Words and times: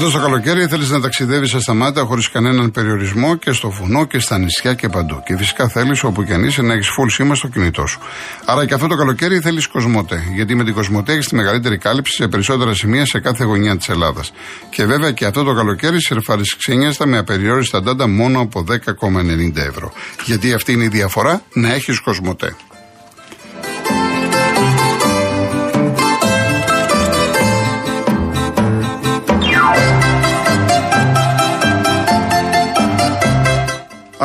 Φέτο 0.00 0.12
το 0.12 0.20
καλοκαίρι 0.24 0.66
θέλεις 0.66 0.90
να 0.90 1.00
ταξιδεύεις 1.00 1.54
ασταμάτητα 1.54 2.04
χωρίς 2.04 2.30
κανέναν 2.30 2.70
περιορισμό 2.70 3.36
και 3.36 3.52
στο 3.52 3.70
βουνό 3.70 4.04
και 4.04 4.18
στα 4.18 4.38
νησιά 4.38 4.74
και 4.74 4.88
παντού. 4.88 5.22
Και 5.26 5.36
φυσικά 5.36 5.68
θέλεις 5.68 6.02
όπου 6.02 6.24
και 6.24 6.34
αν 6.34 6.44
είσαι 6.44 6.62
να 6.62 6.72
έχεις 6.72 6.88
full 6.88 7.06
σήμα 7.08 7.34
στο 7.34 7.48
κινητό 7.48 7.86
σου. 7.86 8.00
Άρα 8.44 8.66
και 8.66 8.74
αυτό 8.74 8.86
το 8.86 8.94
καλοκαίρι 8.94 9.40
θέλεις 9.40 9.66
Κοσμοτέ. 9.66 10.22
Γιατί 10.34 10.54
με 10.54 10.64
την 10.64 10.74
Κοσμοτέ 10.74 11.12
έχεις 11.12 11.28
τη 11.28 11.34
μεγαλύτερη 11.34 11.78
κάλυψη 11.78 12.14
σε 12.14 12.28
περισσότερα 12.28 12.74
σημεία 12.74 13.06
σε 13.06 13.20
κάθε 13.20 13.44
γωνιά 13.44 13.76
της 13.76 13.88
Ελλάδας. 13.88 14.32
Και 14.70 14.84
βέβαια 14.84 15.10
και 15.10 15.24
αυτό 15.24 15.44
το 15.44 15.54
καλοκαίρι 15.54 16.02
σερφάρεις 16.02 16.56
ξένιαστα 16.56 17.06
με 17.06 17.18
απεριόριστα 17.18 17.82
ντάντα 17.82 18.08
μόνο 18.08 18.40
από 18.40 18.64
10,90 18.68 19.56
ευρώ. 19.56 19.92
Γιατί 20.24 20.52
αυτή 20.52 20.72
είναι 20.72 20.84
η 20.84 20.88
διαφορά 20.88 21.42
να 21.52 21.72
έχεις 21.72 22.00
Κοσμοτέ. 22.00 22.56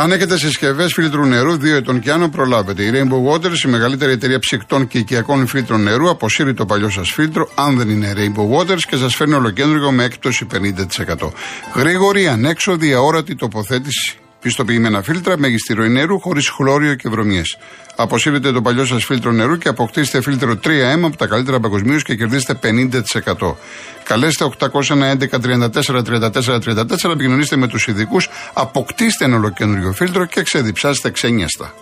Αν 0.05 0.11
έχετε 0.11 0.37
συσκευές 0.37 0.93
φίλτρου 0.93 1.25
νερού 1.25 1.53
2 1.53 1.63
ετών 1.63 1.99
και 1.99 2.11
άνω, 2.11 2.29
προλάβετε. 2.29 2.83
Η 2.83 2.91
Rainbow 2.93 3.33
Waters, 3.33 3.63
η 3.65 3.67
μεγαλύτερη 3.67 4.11
εταιρεία 4.11 4.39
ψυκτών 4.39 4.87
και 4.87 4.97
οικιακών 4.97 5.47
φίλτρων 5.47 5.83
νερού, 5.83 6.09
αποσύρει 6.09 6.53
το 6.53 6.65
παλιό 6.65 6.89
σας 6.89 7.09
φίλτρο, 7.09 7.49
αν 7.55 7.77
δεν 7.77 7.89
είναι 7.89 8.13
Rainbow 8.17 8.57
Waters, 8.57 8.81
και 8.89 8.95
σας 8.95 9.15
φέρνει 9.15 9.33
ολοκέντρο 9.33 9.91
με 9.91 10.03
έκπτωση 10.03 10.47
50%. 10.53 11.31
Γρήγορη, 11.75 12.27
ανέξοδη, 12.27 12.93
αόρατη 12.93 13.35
τοποθέτηση 13.35 14.17
πιστοποιημένα 14.45 15.01
φίλτρα 15.01 15.37
μεγιστήριο 15.37 15.87
νερού 15.87 16.19
χωρίς 16.19 16.49
χλώριο 16.49 16.95
και 16.95 17.09
βρωμιές. 17.09 17.57
Αποσύρετε 17.95 18.51
το 18.51 18.61
παλιό 18.61 18.85
σας 18.85 19.05
φίλτρο 19.05 19.31
νερού 19.31 19.57
και 19.57 19.69
αποκτήστε 19.69 20.21
φίλτρο 20.21 20.59
3M 20.63 21.03
από 21.03 21.17
τα 21.17 21.25
καλύτερα 21.27 21.59
παγκοσμίως 21.59 22.03
και 22.03 22.15
κερδίστε 22.15 22.59
50%. 22.63 23.55
Καλέστε 24.03 24.49
811 24.59 24.77
34 25.43 25.69
34 26.03 26.59
34, 26.59 27.11
επικοινωνήστε 27.11 27.55
με 27.55 27.67
τους 27.67 27.87
ειδικούς, 27.87 28.29
αποκτήστε 28.53 29.25
ένα 29.25 29.35
ολοκέντριο 29.35 29.91
φίλτρο 29.91 30.25
και 30.25 30.41
ξεδιψάστε 30.41 31.09
ξένιαστα. 31.09 31.73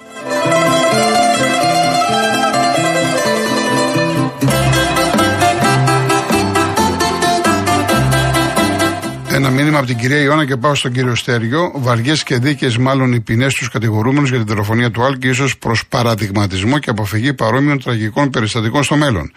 Ένα 9.43 9.51
μήνυμα 9.51 9.77
από 9.77 9.87
την 9.87 9.97
κυρία 9.97 10.21
Ιώνα 10.21 10.45
και 10.45 10.57
πάω 10.57 10.75
στον 10.75 10.91
κύριο 10.91 11.15
Στέριο. 11.15 11.71
Βαριές 11.75 12.23
και 12.23 12.37
δίκαιες, 12.37 12.77
μάλλον 12.77 13.13
οι 13.13 13.21
ποινές 13.21 13.53
τους 13.53 13.69
κατηγορούμενους 13.69 14.29
για 14.29 14.37
την 14.37 14.47
δολοφονία 14.47 14.91
του 14.91 15.03
Άλκη, 15.03 15.27
ίσως 15.27 15.57
προς 15.57 15.87
παραδειγματισμό 15.87 16.79
και 16.79 16.89
αποφυγή 16.89 17.33
παρόμοιων 17.33 17.79
τραγικών 17.83 18.29
περιστατικών 18.29 18.83
στο 18.83 18.95
μέλλον. 18.95 19.31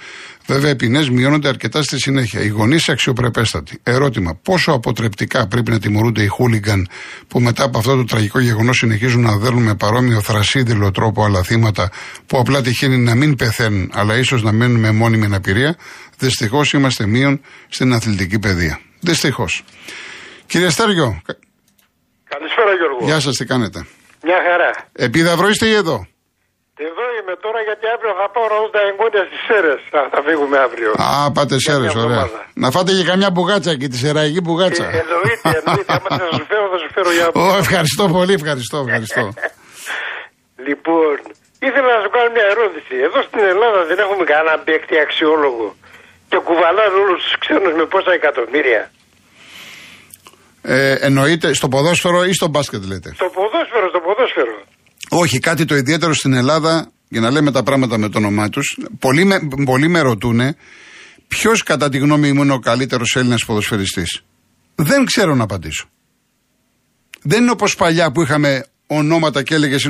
Βέβαια, 0.47 0.71
οι 0.71 0.77
ποινές 0.77 1.11
μειώνονται 1.11 1.49
αρκετά 1.49 1.83
στη 1.83 1.99
συνέχεια. 1.99 2.41
Οι 2.41 2.49
γονείς 2.49 2.89
αξιοπρεπέστατοι. 2.89 3.79
Ερώτημα: 3.83 4.39
Πόσο 4.43 4.73
αποτρεπτικά 4.73 5.47
πρέπει 5.47 5.71
να 5.71 5.79
τιμωρούνται 5.79 6.23
οι 6.23 6.27
χούλιγκαν 6.27 6.89
που 7.29 7.41
μετά 7.41 7.65
από 7.65 7.79
αυτό 7.79 7.97
το 7.97 8.05
τραγικό 8.05 8.41
γεγονός 8.41 8.77
συνεχίζουν 8.77 9.23
να 9.23 9.37
δέρνουν 9.37 9.63
με 9.63 9.75
παρόμοιο 9.75 10.21
θρασίδηλο 10.21 10.91
τρόπο 10.91 11.25
άλλα 11.25 11.43
θύματα 11.43 11.91
που 12.27 12.39
απλά 12.39 12.63
τυχαίνει 12.63 12.97
να 12.97 13.15
μην 13.15 13.37
πεθαίνουν, 13.37 13.91
αλλά 13.93 14.17
ίσως 14.17 14.43
να 14.43 14.53
μένουν 14.53 14.81
με 14.81 14.91
μόνιμη 14.91 15.25
αναπηρία. 15.25 15.77
Δυστυχώς 16.19 16.73
είμαστε 16.73 17.07
μείον 17.07 17.41
στην 17.69 17.93
αθλητική 17.93 18.39
παιδεία. 18.39 18.81
Δυστυχώς. 19.11 19.53
Κύριε 20.47 20.71
Στέργιο. 20.77 21.09
Καλησπέρα 22.33 22.73
Γιώργο. 22.79 22.99
Γεια 23.09 23.21
σας, 23.21 23.35
τι 23.37 23.45
κάνετε; 23.53 23.79
Μια 24.23 24.39
χαρά. 24.47 24.71
Επίδαυρο 25.07 25.49
είστε 25.49 25.67
ή 25.67 25.75
εδώ; 25.83 25.97
Εδώ 26.89 27.05
είμαι 27.19 27.35
τώρα 27.45 27.61
γιατί 27.69 27.85
αύριο 27.95 28.13
θα 28.21 28.27
πάω 28.35 28.47
να 28.65 28.71
τα 28.77 28.81
εγγόνια 28.89 29.23
στις 29.29 29.41
Σέρες. 29.47 29.81
Θα, 29.93 30.01
θα 30.13 30.21
φύγουμε 30.27 30.57
αύριο. 30.67 30.91
Α, 31.07 31.33
πάτε 31.37 31.55
Σέρες, 31.67 31.95
ωραία. 32.05 32.25
Να 32.63 32.69
φάτε 32.75 32.93
και 32.99 33.05
καμιά 33.11 33.31
μπουγάτσα 33.35 33.73
και 33.81 33.89
τη 33.93 33.97
σεραϊκή 34.05 34.41
μπουγάτσα. 34.47 34.85
Ε, 34.85 35.03
εννοείται, 35.03 35.49
εννοείται. 35.61 35.93
Άμα 35.97 36.09
θα 36.23 36.27
σου 36.37 36.45
φέρω, 36.51 36.65
θα 36.73 36.79
σου 36.83 36.91
φέρω 36.95 37.11
για 37.19 37.27
Ω, 37.45 37.47
ευχαριστώ 37.65 38.05
πολύ, 38.17 38.33
ευχαριστώ, 38.41 38.79
ευχαριστώ. 38.87 39.25
λοιπόν, 40.67 41.15
ήθελα 41.69 41.89
να 41.97 42.01
σου 42.05 42.11
κάνω 42.17 42.29
μια 42.37 42.47
ερώτηση. 42.55 42.95
Εδώ 43.07 43.19
στην 43.29 43.43
Ελλάδα 43.53 43.81
δεν 43.91 43.99
έχουμε 44.05 44.25
κανένα 44.33 44.55
παίκτη 44.67 44.95
αξιόλογο 45.05 45.67
και 46.31 46.39
κουβαλάνε 46.49 46.97
όλους 47.05 47.19
τους 47.25 47.35
ξένους 47.43 47.73
με 47.81 47.85
πόσα 47.93 48.13
εκατομμύρια. 48.21 48.83
Ε, 50.69 50.93
εννοείται 50.93 51.53
στο 51.53 51.69
ποδόσφαιρο 51.69 52.25
ή 52.25 52.33
στο 52.33 52.49
μπάσκετ 52.49 52.85
λέτε; 52.85 53.13
Στο 53.15 53.31
ποδόσφαιρο, 53.35 53.89
στο 53.89 54.01
ποδόσφαιρο. 54.01 54.65
Όχι, 55.09 55.39
κάτι 55.39 55.65
το 55.65 55.77
ιδιαίτερο 55.77 56.15
στην 56.15 56.33
Ελλάδα, 56.33 56.91
για 57.09 57.21
να 57.21 57.31
λέμε 57.31 57.51
τα 57.51 57.63
πράγματα 57.63 57.99
με 57.99 58.09
το 58.09 58.19
όνομά 58.19 58.49
τους. 58.49 58.79
Πολλοί 58.99 59.25
με, 59.25 59.49
πολλοί 59.65 59.89
με 59.89 60.01
ρωτούν 60.01 60.41
ποιος 61.29 61.63
κατά 61.63 61.89
τη 61.89 61.99
γνώμη 61.99 62.33
μου 62.33 62.43
είναι 62.43 62.53
ο 62.53 62.59
καλύτερος 62.59 63.17
Έλληνας 63.17 63.45
ποδοσφαιριστής. 63.45 64.23
Δεν 64.75 65.05
ξέρω 65.05 65.35
να 65.35 65.45
απαντήσω. 65.45 65.89
Δεν 67.23 67.43
είναι 67.43 67.51
όπως 67.51 67.77
παλιά 67.77 68.13
που 68.13 68.23
είχαμε 68.23 68.67
ονόματα 68.87 69.43
και 69.43 69.55
έλεγες. 69.55 69.85
Ε, 69.85 69.89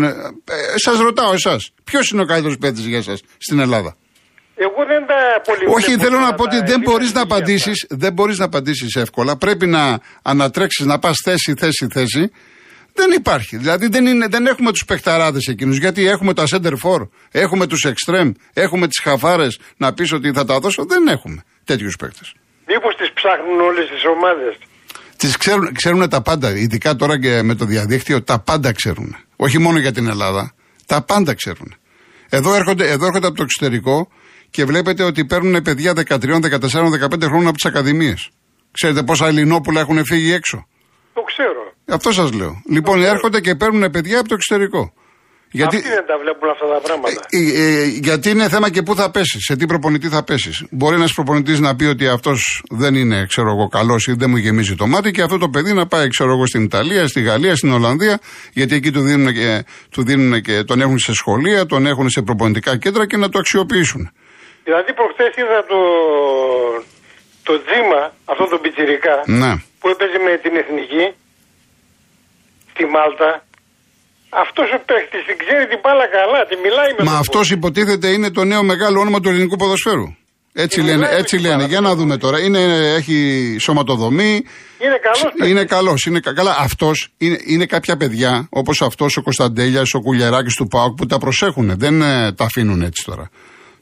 σας 0.75 0.99
ρωτάω 0.99 1.33
εσάς, 1.33 1.73
ποιος 1.85 2.11
είναι 2.11 2.23
ο 2.23 2.25
καλύτερος 2.25 2.59
παίκτης 2.59 2.87
για 2.87 2.99
εσάς 2.99 3.21
στην 3.39 3.59
Ελλάδα; 3.59 3.97
Εγώ 4.59 4.84
δεν 4.87 5.06
τα 5.06 5.41
πολύ 5.44 5.65
Όχι, 5.77 5.97
θέλω 5.99 6.19
να 6.19 6.34
πω 6.34 6.43
ότι 6.43 6.61
δεν 6.65 6.81
μπορείς 6.81 7.12
να 7.12 7.21
απαντήσεις. 7.21 7.87
Δεν 7.89 8.12
μπορείς 8.12 8.39
να 8.39 8.44
απαντήσεις 8.44 8.94
εύκολα. 8.94 9.37
Πρέπει 9.37 9.67
να 9.67 10.00
ανατρέξεις, 10.22 10.84
να 10.87 10.99
πας 10.99 11.21
θέση, 11.25 11.55
θέση, 11.59 11.87
θέση. 11.93 12.31
Δεν 12.93 13.11
υπάρχει. 13.11 13.56
Δηλαδή 13.56 13.89
δεν, 13.89 14.06
είναι, 14.06 14.27
δεν 14.28 14.47
έχουμε 14.47 14.71
τους 14.71 14.84
παιχταράδες 14.84 15.47
εκείνους. 15.47 15.78
Γιατί 15.78 16.09
έχουμε 16.09 16.34
τα 16.34 16.45
center 16.50 16.72
for, 16.83 17.09
έχουμε 17.31 17.66
τους 17.66 17.87
extreme, 17.87 18.33
έχουμε 18.53 18.87
τις 18.87 19.00
χαφάρες 19.03 19.59
να 19.77 19.93
πεις 19.93 20.12
ότι 20.12 20.33
θα 20.33 20.45
τα 20.45 20.59
δώσω. 20.59 20.84
Δεν 20.87 21.06
έχουμε 21.06 21.43
τέτοιους 21.65 21.97
παίχτε. 21.97 22.25
Μήπως 22.66 22.97
τις 22.97 23.12
ψάχνουν 23.12 23.61
όλες 23.61 23.89
τις 23.89 24.03
ομάδες; 24.05 24.59
Τις 25.16 25.37
ξέρουν, 25.37 25.75
ξέρουν 25.75 26.09
τα 26.09 26.22
πάντα. 26.22 26.50
Ειδικά 26.50 26.97
τώρα 26.97 27.21
και 27.21 27.43
με 27.43 27.55
το 27.55 27.65
διαδίκτυο, 27.65 28.22
τα 28.22 28.39
πάντα 28.39 28.72
ξέρουν. 28.72 29.16
Όχι 29.37 29.59
μόνο 29.59 29.78
για 29.78 29.93
την 29.93 30.06
Ελλάδα. 30.09 30.53
Τα 30.87 31.03
πάντα 31.03 31.34
ξέρουν. 31.34 31.75
Εδώ 32.28 32.55
έρχονται, 32.55 32.91
εδώ 32.91 33.06
έρχονται 33.06 33.27
από 33.27 33.37
το 33.37 33.43
εξωτερικό 33.43 34.09
και 34.56 34.65
βλέπετε 34.65 35.03
ότι 35.03 35.25
παίρνουν 35.25 35.62
παιδιά 35.62 35.93
13, 35.93 36.05
14, 36.05 36.89
15 37.12 37.22
χρόνων 37.22 37.47
από 37.47 37.53
τις 37.53 37.65
ακαδημίες. 37.65 38.31
Ξέρετε 38.71 39.03
πόσα 39.03 39.27
Ελληνόπουλα 39.27 39.81
έχουν 39.81 40.05
φύγει 40.05 40.33
έξω; 40.33 40.67
Το 41.15 41.22
ξέρω. 41.22 41.62
Αυτό 41.89 42.12
σας 42.12 42.33
λέω. 42.33 42.62
Λοιπόν, 42.71 43.03
έρχονται 43.03 43.41
και 43.41 43.55
παίρνουν 43.55 43.91
παιδιά 43.91 44.19
από 44.19 44.28
το 44.28 44.34
εξωτερικό. 44.34 44.93
Γιατί, 45.50 45.77
Αυτοί 45.77 45.89
δεν 45.89 46.06
τα 46.06 46.19
βλέπουν 46.22 46.49
αυτά 46.50 46.66
τα 46.66 46.81
πράγματα. 46.87 47.21
Ε, 47.31 47.39
ε, 47.39 47.83
ε, 47.83 47.84
γιατί 47.84 48.31
είναι 48.31 48.49
θέμα 48.49 48.71
και 48.71 48.83
πού 48.83 48.95
θα 48.95 49.11
πέσεις, 49.11 49.45
σε 49.45 49.56
τι 49.56 49.66
προπονητή 49.66 50.09
θα 50.09 50.25
πέσεις. 50.25 50.65
Μπορεί 50.71 50.95
ένας 50.95 51.12
προπονητής 51.12 51.61
να 51.61 51.77
πει 51.77 51.84
ότι 51.84 52.06
αυτός 52.06 52.62
δεν 52.71 52.95
είναι, 52.95 53.27
ξέρω 53.28 53.49
εγώ, 53.50 53.69
καλός 53.69 54.06
ή 54.06 54.12
δεν 54.12 54.31
μου 54.31 54.37
γεμίζει 54.37 54.75
το 54.75 54.87
μάτι 54.87 55.11
και 55.11 55.22
αυτό 55.22 55.39
το 55.39 55.49
παιδί 55.49 55.72
να 55.72 55.87
πάει, 55.87 56.09
ξέρω 56.09 56.33
εγώ, 56.33 56.47
στην 56.47 56.62
Ιταλία, 56.62 57.06
στη 57.06 57.21
Γαλλία, 57.22 57.56
στην 57.56 57.72
Ολλανδία, 57.72 58.19
γιατί 58.53 58.75
εκεί 58.75 58.91
του 58.91 59.00
δίνουν 59.00 59.33
και, 59.34 59.65
του 59.91 60.05
δίνουν 60.05 60.41
και 60.41 60.62
τον 60.62 60.81
έχουν 60.81 60.99
σε 60.99 61.12
σχολεία, 61.12 61.66
τον 61.66 61.87
έχουν 61.87 62.11
σε 62.11 62.22
προπονητικά 62.22 62.77
κέντρα 62.77 63.06
και 63.06 63.16
να 63.16 63.28
το 63.28 63.39
αξιοποιήσουν. 63.39 64.11
Δηλαδή 64.66 64.91
προχθές 64.99 65.32
είδα 65.41 65.59
το, 65.72 65.81
το 67.47 67.53
Δήμα, 67.69 68.03
αυτό 68.32 68.44
το 68.53 68.56
πιτσιρικά, 68.62 69.16
ναι. 69.41 69.53
που 69.81 69.87
έπαιζε 69.93 70.19
με 70.27 70.32
την 70.44 70.53
Εθνική 70.62 71.04
στη 72.72 72.84
Μάλτα. 72.94 73.31
Αυτός 74.44 74.69
ο 74.77 74.78
παίχτης 74.88 75.22
την 75.28 75.37
ξέρει 75.43 75.65
την 75.72 75.81
μπάλα 75.82 76.06
καλά, 76.16 76.41
τη 76.49 76.54
μιλάει 76.65 76.91
με 76.97 77.03
Μα 77.09 77.16
αυτός 77.25 77.50
υποτίθεται 77.50 78.09
είναι 78.15 78.31
το 78.31 78.44
νέο 78.44 78.62
μεγάλο 78.72 79.00
όνομα 79.00 79.21
του 79.21 79.28
ελληνικού 79.28 79.56
ποδοσφαίρου. 79.56 80.09
Έτσι 80.53 80.81
λένε, 80.81 81.09
έτσι 81.10 81.38
λένε. 81.38 81.65
Για 81.65 81.81
να 81.81 81.94
δούμε 81.94 82.16
τώρα. 82.16 82.41
Είναι, 82.41 82.60
έχει 82.98 83.19
σωματοδομή. 83.60 84.44
Είναι 84.78 84.98
καλός. 85.06 85.50
Είναι 85.50 85.65
καλός. 85.65 86.04
Είναι 86.04 86.21
καλά. 86.21 86.56
Αυτός 86.59 87.09
είναι, 87.19 87.38
είναι 87.47 87.66
κάποια 87.66 87.97
παιδιά, 87.97 88.47
όπως 88.50 88.83
αυτός 88.83 89.16
ο 89.16 89.22
Κωνσταντέλιας, 89.22 89.95
ο 89.95 90.01
Κουλιαράκης 90.01 90.54
του 90.54 90.66
Πάουκ, 90.66 90.97
που 90.97 91.07
τα 91.07 91.19
προσέχουν. 91.19 91.78
Δεν 91.78 92.03
ε, 92.03 92.33
τα 92.33 92.45
αφήνουν 92.45 92.83
έτσι 92.83 93.04
τώρα. 93.07 93.30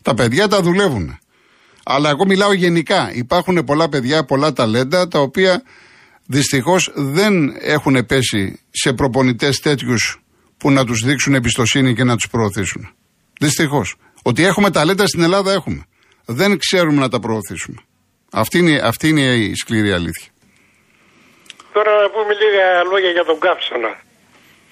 Τα 0.05 0.15
παιδιά 0.15 0.49
τα 0.49 0.61
δουλεύουν. 0.61 1.19
Αλλά 1.85 2.09
εγώ 2.09 2.27
μιλάω 2.27 2.53
γενικά. 2.53 3.11
Υπάρχουν 3.15 3.65
πολλά 3.65 3.89
παιδιά, 3.89 4.25
πολλά 4.25 4.53
ταλέντα, 4.53 5.09
τα 5.09 5.19
οποία 5.19 5.63
δυστυχώς 6.27 6.93
δεν 6.95 7.57
έχουν 7.61 8.07
πέσει 8.07 8.61
σε 8.71 8.93
προπονητές 8.93 9.61
τέτοιους 9.61 10.23
που 10.57 10.71
να 10.71 10.85
τους 10.85 11.05
δείξουν 11.05 11.35
εμπιστοσύνη 11.35 11.95
και 11.95 12.05
να 12.05 12.15
τους 12.17 12.29
προωθήσουν. 12.31 12.89
Δυστυχώς. 13.41 13.97
Ότι 14.23 14.45
έχουμε 14.45 14.71
ταλέντα 14.71 15.07
στην 15.07 15.23
Ελλάδα 15.23 15.53
έχουμε. 15.53 15.85
Δεν 16.25 16.59
ξέρουμε 16.59 17.01
να 17.01 17.09
τα 17.09 17.21
προωθήσουμε. 17.21 17.77
Αυτή 18.33 18.59
είναι, 18.59 18.81
αυτή 18.85 19.09
είναι 19.09 19.35
η 19.35 19.55
σκληρή 19.55 19.93
αλήθεια. 19.93 20.33
Τώρα 21.73 21.91
να 22.03 22.11
πούμε 22.11 22.33
λίγα 22.43 22.83
λόγια 22.91 23.11
για 23.11 23.25
τον 23.25 23.39
Κάψονα. 23.39 23.93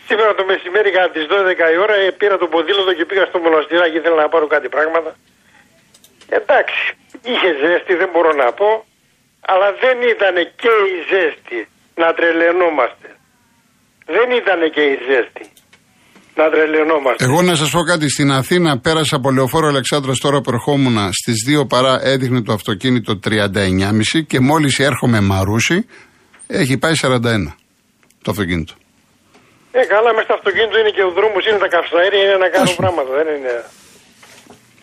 Σήμερα 0.08 0.30
το 0.38 0.44
μεσημέρι 0.50 0.90
κατά 0.96 1.10
τις 1.16 1.24
12 1.30 1.76
η 1.76 1.78
ώρα 1.84 1.94
ε, 2.02 2.10
πήρα 2.20 2.36
το 2.42 2.46
ποδήλατο 2.52 2.92
και 2.98 3.04
πήγα 3.10 3.24
στο 3.30 3.38
μοναστηράκι. 3.46 3.96
Ήθελα 4.00 4.18
να 4.24 4.28
πάρω 4.32 4.46
κάτι 4.54 4.68
πράγματα. 4.76 5.10
Εντάξει, 6.38 6.82
είχε 7.30 7.50
ζέστη, 7.62 7.92
δεν 8.02 8.08
μπορώ 8.12 8.32
να 8.42 8.48
πω. 8.60 8.70
Αλλά 9.52 9.68
δεν 9.82 9.96
ήταν 10.14 10.34
και 10.62 10.72
η 10.94 10.96
ζέστη 11.10 11.58
να 12.02 12.08
τρελαινόμαστε. 12.16 13.08
Δεν 14.16 14.28
ήταν 14.40 14.60
και 14.74 14.82
η 14.94 14.96
ζέστη 15.08 15.44
να 16.34 16.50
τρελαινόμαστε. 16.50 17.24
Εγώ 17.24 17.42
να 17.42 17.54
σας 17.54 17.70
πω 17.70 17.82
κάτι. 17.82 18.08
Στην 18.08 18.30
Αθήνα 18.30 18.78
πέρασα 18.78 19.16
από 19.16 19.30
λεωφόρο 19.30 19.66
Αλεξάνδρα 19.66 20.12
τώρα 20.20 20.40
που 20.40 20.50
ερχόμουν 20.50 21.12
στις 21.12 21.36
2 21.60 21.68
παρά 21.68 22.00
έδειχνε 22.02 22.42
το 22.42 22.52
αυτοκίνητο 22.52 23.20
39,5 23.24 24.24
και 24.26 24.40
μόλις 24.40 24.78
έρχομαι 24.78 25.20
Μαρούσι 25.20 25.86
έχει 26.46 26.78
πάει 26.78 26.92
41 27.02 27.18
το 28.22 28.30
αυτοκίνητο. 28.30 28.74
Ε, 29.78 29.84
καλά, 29.94 30.10
μέσα 30.14 30.24
στο 30.24 30.34
αυτοκίνητο 30.34 30.78
είναι 30.78 30.90
και 30.96 31.04
ο 31.08 31.10
δρόμος, 31.10 31.46
είναι 31.46 31.58
τα 31.58 31.68
καυσαέρια, 31.68 32.22
είναι 32.24 32.36
να 32.44 32.48
κάνουν 32.48 32.74
πράγματα. 32.82 33.10
Δεν 33.18 33.26
είναι. 33.36 33.54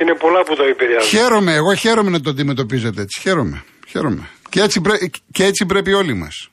Είναι 0.02 0.14
πολλά 0.14 0.44
που 0.44 0.56
το 0.56 0.64
επηρεάζουν. 0.64 1.10
Χαίρομαι, 1.10 1.54
εγώ 1.54 1.74
χαίρομαι 1.74 2.10
να 2.10 2.22
το 2.22 2.30
αντιμετωπίζετε 2.30 3.02
έτσι. 3.02 3.20
Χαίρομαι. 3.20 3.64
χαίρομαι. 3.92 4.24
Και, 4.50 4.62
έτσι 4.62 4.82
πρέ, 4.82 4.96
και 5.32 5.44
έτσι 5.44 5.66
πρέπει 5.66 5.94
όλοι 5.94 6.14
μας. 6.14 6.50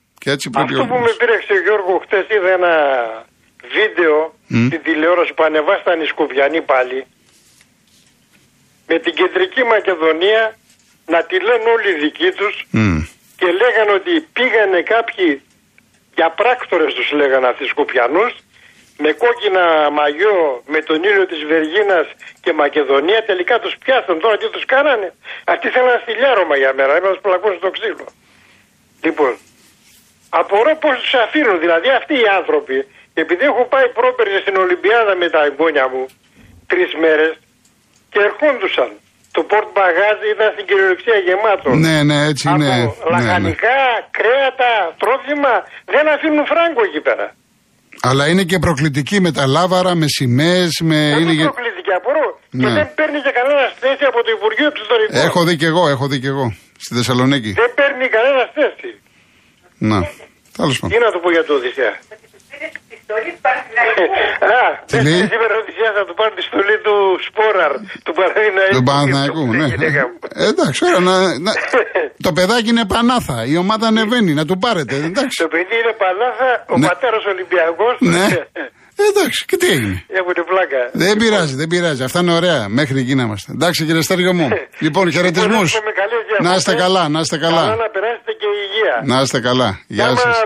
Αυτό 0.55 0.83
που 0.91 0.99
με 1.07 1.13
πήρεξε 1.19 1.53
ο 1.53 1.61
Γιώργο 1.67 1.93
χτε 2.05 2.19
είδα 2.35 2.51
ένα 2.59 2.75
βίντεο 3.77 4.17
mm. 4.51 4.67
στην 4.67 4.83
τηλεόραση 4.87 5.33
που 5.37 5.45
ανεβάσταν 5.49 6.01
οι 6.01 6.07
Σκουβιανοί 6.13 6.63
πάλι 6.73 6.99
με 8.87 8.97
την 9.05 9.13
κεντρική 9.21 9.63
Μακεδονία 9.75 10.43
να 11.07 11.21
τη 11.29 11.37
λένε 11.47 11.67
όλοι 11.75 11.89
οι 11.93 11.99
δικοί 12.07 12.31
τους 12.39 12.55
και 13.41 13.49
λέγανε 13.61 13.93
ότι 14.01 14.13
πήγανε 14.37 14.81
κάποιοι 14.95 15.43
για 16.17 16.31
πράκτορες 16.31 16.95
τους 16.95 17.11
λέγανε 17.13 17.47
αυτοί 17.47 17.65
οι 17.65 17.67
Σκουφιανούς 17.67 18.33
με 18.99 19.13
κόκκινα 19.13 19.91
μαγιό 19.91 20.63
με 20.67 20.81
τον 20.81 21.03
ήλιο 21.03 21.27
της 21.27 21.45
Βεργίνας 21.45 22.07
και 22.41 22.53
Μακεδονία 22.53 23.25
τελικά 23.25 23.59
τους 23.59 23.75
πιάσαν 23.85 24.21
τώρα 24.21 24.37
τι 24.37 24.49
τους 24.49 24.65
κάνανε 24.65 25.13
αυτοί 25.45 25.69
θέλαν 25.69 26.01
στυλιάρωμα 26.03 26.57
για 26.57 26.73
μέρα 26.75 27.01
να 27.01 27.09
τους 27.09 27.21
πλακώσουν 27.21 27.57
στο 27.57 27.71
ξύλο 27.71 28.07
λοιπόν 29.03 29.37
απορώ 30.31 30.77
πως 30.77 31.01
τους 31.01 31.15
αφήνουν 31.15 31.59
δηλαδή 31.59 31.89
αυτοί 31.89 32.15
οι 32.15 32.27
άνθρωποι 32.39 32.87
επειδή 33.15 33.45
έχω 33.45 33.65
πάει 33.65 33.89
πρόπερζε 33.89 34.39
στην 34.41 34.57
Ολυμπιάδα 34.57 35.15
με 35.15 35.31
τα 35.31 35.45
εγγόνια 35.45 35.89
μου 35.89 36.07
τρεις 36.67 36.95
μέρες 36.95 37.39
και 38.11 38.19
ερχόντουσαν. 38.19 38.91
Το 39.37 39.43
πόρτ 39.51 39.69
μπαγάζι 39.75 40.27
ήταν 40.35 40.49
στην 40.55 40.65
κυριολεξία 40.69 41.19
γεμάτο. 41.27 41.69
Ναι, 41.85 41.97
ναι, 42.09 42.19
έτσι 42.31 42.45
είναι. 42.53 42.71
Από 42.75 43.05
ναι, 43.05 43.11
λαχανικά, 43.13 43.79
ναι. 43.93 44.09
κρέατα, 44.19 44.71
τρόφιμα 45.03 45.55
δεν 45.95 46.05
αφήνουν 46.15 46.43
φράγκο 46.51 46.83
εκεί 46.89 47.01
πέρα. 47.09 47.27
Αλλά 48.09 48.25
είναι 48.31 48.45
και 48.51 48.59
προκλητική 48.67 49.17
με 49.27 49.31
τα 49.39 49.45
λάβαρα, 49.57 49.93
με 50.01 50.07
σημαίες, 50.19 50.73
με. 50.91 51.01
Δεν 51.19 51.29
είναι 51.29 51.43
προκλητική, 51.51 51.93
απορώ. 52.01 52.27
Ναι. 52.51 52.63
Και 52.63 52.71
δεν 52.79 52.89
παίρνει 52.99 53.19
και 53.27 53.33
κανένα 53.39 53.65
θέση 53.83 54.05
από 54.11 54.19
το 54.27 54.31
Υπουργείο 54.37 54.67
Εξωτερικών. 54.73 55.17
Έχω 55.29 55.41
δει 55.47 55.55
και 55.61 55.69
εγώ, 55.73 55.85
έχω 55.95 56.07
δει 56.11 56.19
και 56.25 56.31
εγώ. 56.35 56.47
Στη 56.85 56.95
Θεσσαλονίκη. 56.99 57.51
Δεν 57.63 57.71
παίρνει 57.79 58.07
κανένα 58.17 58.43
θέση. 58.57 58.91
Να. 59.91 59.99
Τέλος 60.57 60.77
πάντων. 60.79 60.91
Τι 60.93 61.05
να 61.05 61.11
το 61.15 61.19
πω 61.23 61.29
για 61.37 61.45
το 61.49 61.53
Οδυσσέα. 61.59 61.95
Α, 64.57 64.65
τι 64.87 64.97
λέει. 65.03 65.23
Σήμερα 65.33 65.55
Οδυσσέα 65.61 65.93
θα 65.99 66.05
του 66.07 66.15
πάρει 66.15 66.35
τη 66.39 66.43
στολή 66.49 66.77
του 66.87 66.97
Σπόραρ, 67.27 67.73
του 68.05 68.13
Παναθηναϊκού. 68.17 68.77
Του 68.77 68.83
Παναθηναϊκού, 68.83 69.43
ναι. 69.61 69.69
Ε, 70.43 70.47
εντάξει, 70.53 70.81
ώρα 70.89 71.01
να, 71.09 71.15
να, 71.39 71.53
το 72.27 72.33
παιδάκι 72.33 72.69
είναι 72.69 72.87
πανάθα, 72.95 73.45
η 73.53 73.57
ομάδα 73.57 73.87
ανεβαίνει, 73.87 74.33
να 74.41 74.45
του 74.45 74.59
πάρετε. 74.59 74.95
Εντάξει. 74.95 75.37
Το 75.43 75.49
παιδί 75.49 75.77
είναι 75.83 75.95
πανάθα, 76.03 76.51
ο 76.75 76.79
ναι. 76.79 76.87
πατέρας 76.87 77.25
Ολυμπιακός. 77.25 77.97
Ναι. 78.01 78.27
Ε, 78.99 79.03
εντάξει, 79.13 79.45
και 79.45 79.57
τι 79.57 79.67
έγινε. 79.67 80.05
Έχουν 80.09 80.35
πλάκα. 80.51 80.81
Δεν 80.93 81.17
πειράζει, 81.17 81.55
δεν 81.55 81.69
πειράζει. 81.69 82.03
Αυτά 82.03 82.19
είναι 82.21 82.33
ωραία. 82.33 82.69
Μέχρι 82.69 82.99
εκεί 83.01 83.15
να 83.15 83.23
είμαστε. 83.23 83.53
Εντάξει, 83.53 83.85
κύριε 83.85 84.03
Στέργιο 84.03 84.33
μου. 84.33 84.49
λοιπόν, 84.79 85.13
χαιρετισμούς. 85.13 85.81
Να 86.41 86.55
είστε 86.55 86.75
καλά, 86.75 87.09
να 87.09 87.21
είστε 87.21 87.39
καλά. 87.39 87.63
Καλά 87.63 87.77
να 87.77 87.89
περάσετε 87.89 88.33
και 88.41 88.47
υγεία. 88.65 88.95
Να 89.05 89.21
είστε 89.21 89.41
καλά. 89.41 89.81
Γεια 89.87 90.09
σας. 90.17 90.37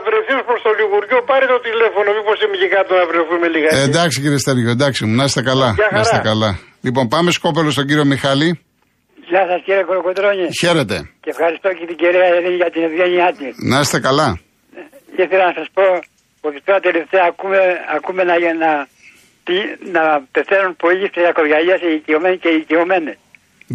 Αν 1.11 1.19
βρεθεί 1.19 1.19
προ 1.19 1.19
το 1.19 1.19
Λιγουριό, 1.19 1.21
πάρε 1.31 1.47
το 1.55 1.59
τηλέφωνο. 1.69 2.09
Μήπως 2.19 2.37
είμαι 2.43 2.57
και 2.63 2.69
κάτω 2.77 2.93
να 3.01 3.05
βρεθούμε 3.11 3.47
λίγα. 3.55 3.69
Ε, 3.77 3.83
εντάξει, 3.89 4.17
κύριε 4.23 4.41
Στέργιο, 4.45 4.71
εντάξει 4.77 5.01
μου. 5.07 5.15
Να 5.21 5.25
είστε 5.25 5.43
καλά. 5.51 5.71
Να 5.95 6.01
είστε 6.01 6.21
καλά. 6.31 6.51
Λοιπόν, 6.87 7.05
πάμε 7.15 7.31
σκόπελο 7.31 7.71
στον 7.71 7.87
κύριο 7.89 8.05
Μιχάλη. 8.13 8.49
Γεια 9.31 9.43
σας 9.51 9.61
κύριε 9.67 9.85
Κολοκοντρόνη. 9.91 10.47
Χαίρετε. 10.63 10.97
Και 11.23 11.31
ευχαριστώ 11.35 11.69
και 11.79 11.85
την 11.91 11.97
κυρία 12.03 12.25
Ελένη 12.31 12.55
για 12.61 12.71
την 12.75 12.83
ευγένειά 12.89 13.29
της. 13.39 13.53
Να 13.73 13.79
είστε 13.83 13.99
καλά. 14.09 14.29
Και 15.15 15.23
ήθελα 15.27 15.45
να 15.51 15.55
σας 15.59 15.69
πω 15.77 15.85
ότι 16.49 16.59
τώρα 16.67 16.81
τελευταία 16.89 17.25
ακούμε, 17.33 17.61
ακούμε 17.97 18.23
να, 18.31 18.35
να, 18.65 18.71
να 19.97 20.03
πεθαίνουν 20.35 20.73
πολλοί 20.85 21.07
στι 21.11 21.21
ακρογιαλιέ 21.31 21.77
οι 21.87 21.93
οικειομένοι 21.99 22.37
και 22.43 22.51
οι 22.55 22.59
οικειομένε. 22.63 23.13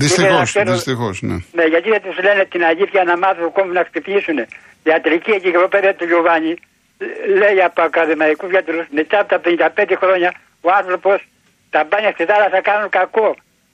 Δυστυχώ, 0.03 0.41
δυστυχώς, 0.75 1.15
ναι. 1.27 1.37
Ναι, 1.57 1.65
γιατί 1.73 1.87
δεν 1.93 2.01
τους 2.05 2.17
λένε 2.25 2.43
την 2.53 2.63
αλήθεια 2.71 3.01
να 3.09 3.15
μάθουν 3.23 3.47
κόμμα 3.57 3.71
να 3.79 3.83
χτυπήσουν. 3.89 4.37
Ιατρική 4.89 5.31
εγκυκλοπαίδεια 5.37 5.93
του 5.97 6.05
Γιωβάνη 6.11 6.53
λέει 7.41 7.59
από 7.67 7.81
ακαδημαϊκού 7.81 8.47
γιατρού 8.53 8.79
μετά 8.99 9.17
από 9.19 9.29
τα 9.33 9.39
55 9.75 9.93
χρόνια 10.01 10.29
ο 10.61 10.69
άνθρωπος 10.79 11.17
τα 11.69 11.81
μπάνια 11.87 12.11
στη 12.15 12.23
θάλασσα 12.31 12.59
κάνουν 12.69 12.89
κακό. 12.99 13.29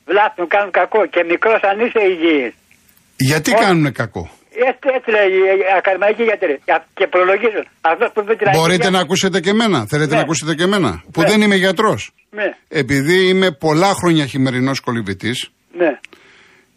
Βλάπτουν, 0.10 0.48
κάνουν 0.56 0.72
κακό 0.72 1.02
και 1.14 1.22
μικρός 1.32 1.62
αν 1.70 1.76
είσαι 1.84 2.02
υγιής. 2.12 2.54
Γιατί 3.30 3.52
κάνουν 3.52 3.92
κακό; 4.02 4.24
Έτσι, 4.70 4.88
έτσι 4.98 5.10
λέει 5.16 5.30
η 5.60 5.64
ακαδημαϊκή 5.78 6.24
γιατρή. 6.24 6.56
Και 6.94 7.08
προλογίζουν. 7.08 7.66
Αυτός 7.82 8.10
που 8.14 8.22
την 8.24 8.48
Μπορείτε 8.56 8.90
να 8.90 9.00
ακούσετε 9.00 9.40
και 9.40 9.50
εμένα; 9.50 9.86
Θέλετε 9.92 10.10
ναι. 10.10 10.16
να 10.16 10.22
ακούσετε 10.22 10.56
και 10.56 10.64
εμένα; 10.64 11.04
Που 11.14 11.22
ναι. 11.22 11.28
δεν 11.30 11.42
είμαι 11.42 11.56
γιατρός. 11.56 12.12
Ναι. 12.30 12.50
Επειδή 12.68 13.28
είμαι 13.30 13.52
πολλά 13.52 13.92
χρόνια 14.00 14.26
χειμερινός 14.26 14.80
κολυμπητής. 14.80 15.52
Ναι. 15.78 15.92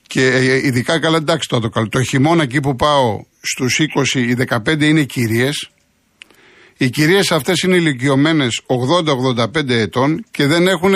Και 0.07 0.27
ε, 0.27 0.67
ειδικά 0.67 1.01
καλά, 1.01 1.17
εντάξει 1.17 1.49
το, 1.49 1.61
το, 1.61 1.89
το 1.89 2.03
χειμώνα 2.03 2.43
εκεί 2.43 2.61
που 2.61 2.77
πάω 2.77 3.25
στους 3.41 3.81
20 4.15 4.19
οι 4.19 4.37
15 4.51 4.81
είναι 4.81 5.03
κυρίες. 5.03 5.71
Οι 6.79 6.91
κυρίες 6.91 7.31
αυτές 7.33 7.61
είναι 7.63 7.77
ηλικιωμένες 7.77 8.63
80-85 8.67 9.69
ετών 9.69 10.25
και 10.31 10.47
δεν 10.47 10.67
έχουν 10.67 10.95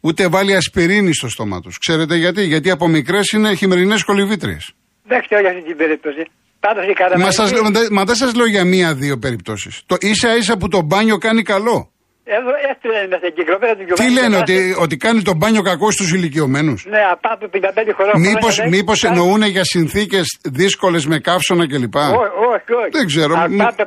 ούτε 0.00 0.28
βάλει 0.28 0.54
ασπιρίνη 0.54 1.14
στο 1.14 1.28
στόμα 1.28 1.60
τους. 1.60 1.78
Ξέρετε 1.78 2.16
γιατί, 2.16 2.44
Γιατί 2.44 2.70
από 2.70 2.88
μικρές 2.88 3.30
είναι 3.30 3.54
χειμερινές 3.54 4.04
κολυβήτριες. 4.04 4.72
Δεν 5.04 5.20
ξέρω 5.20 5.40
για 5.40 5.50
αυτή 5.50 5.62
την 5.62 5.76
περίπτωση. 5.76 6.22
Πάντως 6.60 6.84
η 6.84 7.18
Μα, 7.18 7.30
σας, 7.30 7.52
μα 7.90 8.04
δεν 8.04 8.14
σας 8.14 8.34
λέω 8.34 8.46
για 8.46 8.64
μία-δύο 8.64 9.18
περιπτώσεις. 9.18 9.82
Το 9.86 9.96
ίσα 10.00 10.36
ίσα 10.36 10.56
που 10.56 10.68
το 10.68 10.82
μπάνιο 10.82 11.18
κάνει 11.18 11.42
καλό. 11.42 11.92
Εδώ 12.24 12.52
έτσι 12.70 12.86
λένε 12.86 13.16
στην 13.16 13.32
κυκλοπαίδα 13.34 13.76
του 13.76 13.94
Τι 13.94 14.10
λένε, 14.10 14.36
ότι, 14.36 14.74
ότι 14.78 14.96
κάνεις 14.96 15.22
τον 15.22 15.36
μπάνιο 15.36 15.62
κακό 15.62 15.90
στους 15.90 16.12
ηλικιωμένους; 16.12 16.86
Ναι, 16.86 17.02
από 17.12 17.46
55 17.52 17.92
χρόνια. 17.96 18.30
Μήπω 18.30 18.48
μήπως 18.68 19.04
εννοούν 19.04 19.42
για 19.42 19.64
συνθήκες 19.64 20.38
δύσκολες 20.42 21.06
με 21.06 21.18
καύσωνα 21.18 21.66
κλπ. 21.68 21.96
Όχι, 21.96 22.12
όχι, 22.54 22.72
όχι. 22.80 22.90
Δεν 22.90 23.06
ξέρω. 23.06 23.34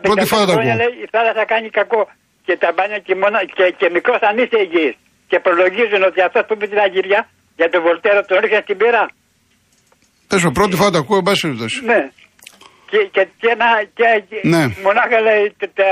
Πρώτη 0.01 0.25
φορά 0.25 0.45
το 0.45 0.51
ακούω. 0.51 0.75
Η 1.03 1.07
θάλασσα 1.11 1.45
κάνει 1.45 1.69
κακό 1.69 2.01
και 2.45 2.57
τα 2.57 2.69
μπάνια 2.75 2.99
και, 3.07 3.15
μόνο, 3.15 3.37
και, 3.57 3.65
και 3.79 3.89
μικρός 3.95 4.19
αν 4.29 4.37
είσαι 4.37 4.57
υγιή. 4.65 4.97
Και 5.27 5.39
προλογίζουν 5.39 6.01
ότι 6.09 6.21
αυτός 6.21 6.43
που 6.47 6.57
πει 6.57 6.67
την 6.67 6.79
Αγγυριά 6.87 7.29
για 7.55 7.69
τον 7.69 7.81
Βολτέρο 7.85 8.21
τον 8.25 8.37
ρίχνει 8.41 8.59
στην 8.65 8.77
πύρα. 8.77 9.03
Πες 10.27 10.41
πρώτη 10.53 10.75
φορά 10.75 10.89
το 10.89 10.97
ακούω, 10.97 11.17
εν 11.17 11.23
πάση 11.23 11.41
περιπτώσει. 11.41 11.85
Ναι. 11.85 12.01
Και, 12.89 12.99
και, 13.11 13.27
και, 13.41 13.51
να, 13.61 13.67
και, 13.97 14.07
ναι. 14.53 14.63
μονάχα 14.85 15.19
λέει 15.27 15.55
τα, 15.79 15.89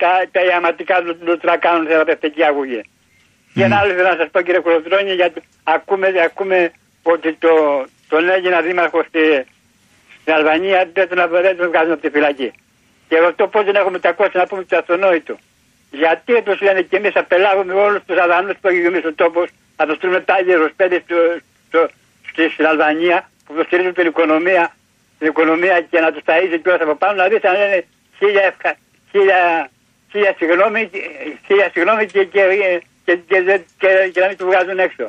τα, 0.00 0.10
τα 0.32 0.40
ιαματικά 0.44 0.96
λουτρά 1.26 1.56
κάνουν 1.56 1.86
θεραπευτική 1.86 2.42
αγωγή. 2.44 2.80
Mm. 2.84 3.50
Και 3.54 3.62
ένα 3.62 3.76
άλλο 3.78 3.92
θέλω 3.94 4.08
να 4.08 4.16
σας 4.20 4.30
πω 4.30 4.40
κύριε 4.40 4.60
Κολοτρόνη, 4.60 5.12
γιατί 5.12 5.42
ακούμε, 5.64 6.06
ακούμε 6.24 6.72
ότι 7.02 7.32
το, 7.44 7.52
τον 8.08 8.28
έγινα 8.28 8.60
δήμαρχο 8.60 9.02
στη, 9.08 9.46
στην 10.20 10.32
Αλβανία 10.32 10.88
δεν 10.92 11.08
τον, 11.08 11.18
δεν 11.30 11.56
τον 11.56 11.68
βγάζουν 11.68 11.92
από 11.92 12.02
τη 12.02 12.10
φυλακή. 12.10 12.52
Και 13.08 13.18
αυτό 13.18 13.48
πώς 13.48 13.64
δεν 13.64 13.74
έχουμε 13.74 13.98
τα 13.98 14.12
κόστη 14.12 14.36
να 14.36 14.46
πούμε 14.46 14.64
του 14.64 14.76
αυτονόητου. 14.76 15.38
Γιατί 15.90 16.42
τους 16.42 16.60
λένε 16.60 16.80
και 16.82 16.96
εμείς 16.96 17.16
απελάβουμε 17.16 17.72
όλους 17.72 18.02
τους 18.06 18.16
Αλβανούς 18.18 18.54
που 18.60 18.68
έχουν 18.68 18.80
γεμίσει 18.80 19.06
ο 19.06 19.14
τόπος, 19.14 19.48
θα 19.76 19.86
τους 19.86 19.96
στείλουμε 19.96 20.20
τάγερ 20.20 20.70
πέντε 20.76 21.02
στην 22.52 22.66
Αλβανία 22.66 23.30
που 23.44 23.52
υποστηρίζουν 23.52 23.94
την 23.94 24.06
οικονομία, 24.06 24.74
την 25.18 25.26
οικονομία 25.26 25.80
και 25.80 26.00
να 26.00 26.12
τους 26.12 26.22
ταΐζει 26.26 26.58
κιόλα 26.62 26.82
από 26.82 26.94
πάνω, 26.94 27.14
να 27.22 27.28
δεις 27.28 27.44
αν 27.44 27.52
λένε 27.52 27.84
χίλια, 28.18 28.54
χίλια, 29.10 29.70
χίλια 30.10 30.32
συγγνώμη, 30.38 30.82
χίλια 31.46 31.68
συγγνώμη 31.74 32.04
και, 32.14 32.22
και, 32.34 32.42
και, 33.06 33.12
και, 33.28 33.38
και, 33.80 33.90
και, 34.12 34.20
να 34.22 34.26
μην 34.28 34.36
τους 34.38 34.46
βγάζουν 34.50 34.78
έξω. 34.86 35.06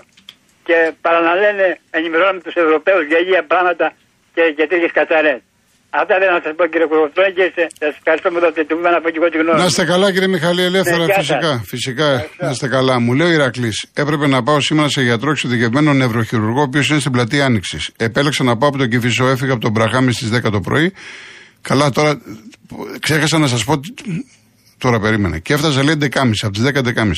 Και 0.68 0.78
παρά 1.04 1.20
να 1.28 1.34
λένε 1.42 1.66
ενημερώνουμε 1.98 2.42
τους 2.46 2.56
Ευρωπαίους 2.64 3.06
για 3.10 3.20
υγεία 3.24 3.44
πράγματα 3.54 3.88
και, 4.36 4.44
και 4.58 4.66
τέτοιες 4.72 4.92
κατσαρέ. 5.00 5.36
Αυτά 6.02 6.14
δεν 6.20 6.28
να 6.36 6.42
σας 6.46 6.54
πω 6.58 6.64
κύριε 6.72 6.88
Κουροφτρόνη 6.92 7.32
και 7.38 7.46
σας 7.80 7.94
ευχαριστώ 8.00 8.28
που 8.34 8.40
δώσετε 8.44 8.64
το 8.70 8.76
να 8.96 9.02
πω 9.04 9.10
και 9.14 9.20
εγώ 9.22 9.30
τη 9.34 9.38
γνώμη. 9.42 9.60
Να 9.60 9.66
είστε 9.66 9.86
καλά 9.94 10.08
κύριε 10.14 10.28
Μιχαλή, 10.36 10.64
ελεύθερα 10.72 11.06
ναι, 11.06 11.14
φυσικά. 11.14 11.52
Φυσικά, 11.74 12.10
να 12.38 12.50
είστε 12.50 12.68
καλά. 12.68 13.00
Μου 13.00 13.14
λέει 13.14 13.28
ο 13.32 13.34
Ηρακλής, 13.40 13.78
έπρεπε 13.94 14.28
να 14.28 14.44
πάω 14.44 14.60
σήμερα 14.60 14.90
σε 14.90 15.02
γιατρό 15.02 15.30
εξειδικευμένο 15.32 15.94
νευροχειρουργό, 15.94 16.60
ο 16.60 16.68
οποίος 16.70 16.90
είναι 16.90 17.00
στην 17.00 17.12
πλατεία 17.12 17.46
Άνοιξης. 17.46 17.92
Επέλεξα 17.98 18.44
να 18.44 18.58
πάω 18.58 18.70
από 18.70 18.78
τον 18.78 18.90
Κυφισό, 18.90 19.28
έφυγα 19.28 19.52
από 19.52 19.62
τον 19.62 19.72
Μπραχάμι 19.72 20.12
στις 20.12 20.30
10 20.46 20.52
το 20.52 20.60
πρωί. 20.60 20.94
Καλά, 21.62 21.90
τώρα 21.90 22.22
ξέχασα 23.00 23.38
να 23.38 23.48
σας 23.48 23.64
πω 23.64 23.80
Τώρα 24.82 25.00
περίμενε. 25.00 25.40
Και 25.40 25.54
έφτασα 25.54 25.84
λέει 25.84 25.98
11.30, 26.00 26.08
από 26.42 26.54
τις 26.54 26.64
10 26.64 26.68
11.30. 26.68 27.12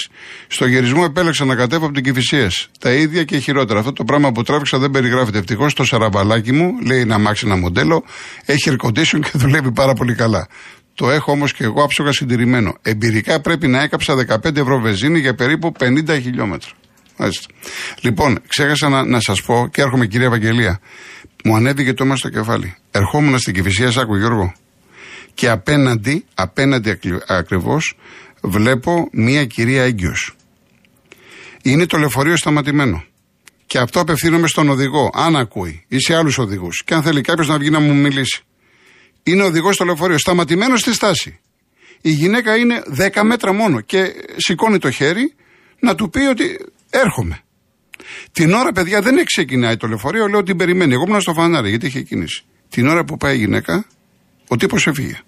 Στο 0.48 0.66
γυρισμό 0.66 1.04
επέλεξα 1.06 1.46
να 1.46 1.56
κατέβω 1.56 1.86
από 1.86 1.94
την 1.94 2.04
Κυφυσίας. 2.04 2.70
Τα 2.80 2.92
ίδια 2.92 3.24
και 3.24 3.38
χειρότερα. 3.38 3.80
Αυτό 3.80 3.94
το 3.94 4.04
πράγμα 4.04 4.32
που 4.32 4.44
τράβηξα 4.44 4.78
δεν 4.78 4.92
περιγράφεται. 4.92 5.38
Ευτυχώς 5.38 5.74
το 5.74 5.84
σαραβαλάκι 5.84 6.52
μου, 6.52 6.72
λέει 6.86 7.06
να 7.06 7.18
μάξει 7.18 7.46
ένα 7.46 7.56
μοντέλο, 7.56 8.04
έχει 8.46 8.72
air 8.72 8.88
condition 8.88 9.20
και 9.20 9.32
δουλεύει 9.34 9.72
πάρα 9.72 9.94
πολύ 9.94 10.16
καλά. 10.16 10.48
Το 10.94 11.10
έχω 11.10 11.32
όμως 11.32 11.54
και 11.54 11.64
εγώ 11.64 11.84
άψογα 11.84 12.12
συντηρημένο. 12.12 12.78
Εμπειρικά 12.82 13.42
πρέπει 13.42 13.68
να 13.68 13.82
έκαψα 13.82 14.16
15 14.44 14.56
ευρώ 14.56 14.80
βεζίνη 14.80 15.20
για 15.20 15.36
περίπου 15.36 15.72
50 15.80 16.20
χιλιόμετρα. 16.22 16.70
Λοιπόν, 18.02 18.42
ξέχασα 18.48 18.90
να, 18.90 19.04
να 19.06 19.20
σας 19.20 19.42
πω 19.42 19.68
και 19.72 19.82
έρχομαι 19.82 20.06
κυρία 20.06 20.26
Ευαγγελία. 20.26 20.80
Μου 21.44 21.56
ανέβηκε 21.56 21.94
το 21.94 22.04
αίμα 22.04 22.16
στο 22.16 22.30
κεφάλι. 22.30 22.76
Ερχόμουν 22.92 23.40
στην 23.40 23.54
Κυφυσία 23.54 23.92
Σάκου 23.92 24.16
Γιώργο. 24.16 24.54
Και 25.34 25.50
απέναντι, 25.50 26.26
απέναντι 26.34 27.00
ακριβώς, 27.28 27.98
βλέπω 28.42 29.10
μία 29.12 29.46
κυρία 29.46 29.84
έγκυος. 29.84 30.36
Είναι 31.64 31.86
το 31.86 31.98
λεωφορείο 31.98 32.38
σταματημένο. 32.38 33.04
Και 33.66 33.78
αυτό 33.78 34.00
απευθύνομαι 34.00 34.48
στον 34.48 34.70
οδηγό, 34.70 35.10
αν 35.14 35.36
ακούει, 35.36 35.86
ή 35.88 36.00
σε 36.00 36.16
άλλους 36.16 36.38
οδηγούς. 36.38 36.84
Και 36.86 36.94
αν 36.94 37.04
θέλει 37.04 37.22
κάποιος 37.22 37.48
να 37.48 37.58
βγει 37.58 37.70
να 37.70 37.80
μου 37.80 37.96
μιλήσει. 37.96 38.44
Είναι 39.24 39.44
οδηγός 39.44 39.76
στο 39.76 39.86
λεωφορείο, 39.86 40.18
σταματημένος 40.18 40.80
στη 40.80 40.94
στάση. 40.94 41.40
Η 42.02 42.10
γυναίκα 42.10 42.56
είναι 42.56 42.82
10 43.14 43.24
μέτρα 43.24 43.54
μόνο 43.54 43.82
και 43.82 44.14
σηκώνει 44.36 44.78
το 44.78 44.92
χέρι 44.92 45.34
να 45.80 45.96
του 45.96 46.10
πει 46.10 46.20
ότι 46.20 46.60
έρχομαι. 46.90 47.40
Την 48.32 48.54
ώρα, 48.54 48.72
παιδιά, 48.72 49.02
δεν 49.02 49.26
ξεκινάει 49.26 49.78
το 49.78 49.88
λεωφορείο, 49.88 50.28
λέω 50.28 50.40
ότι 50.40 50.56
περιμένει. 50.56 50.94
Εγώ 50.94 51.04
ήμουν 51.08 51.22
στο 51.22 51.34
φανάρι 51.34 51.70
γιατί 51.70 51.86
είχε 51.86 52.02
κίνηση. 52.02 52.44
Την 52.70 52.88
ώρα 52.88 53.04
που 53.04 53.18
πάει 53.18 53.36
η 53.36 53.38
γυναίκα, 53.38 53.86
ο 54.54 54.56
τύπος 54.56 54.88
έφυγε. 54.88 55.20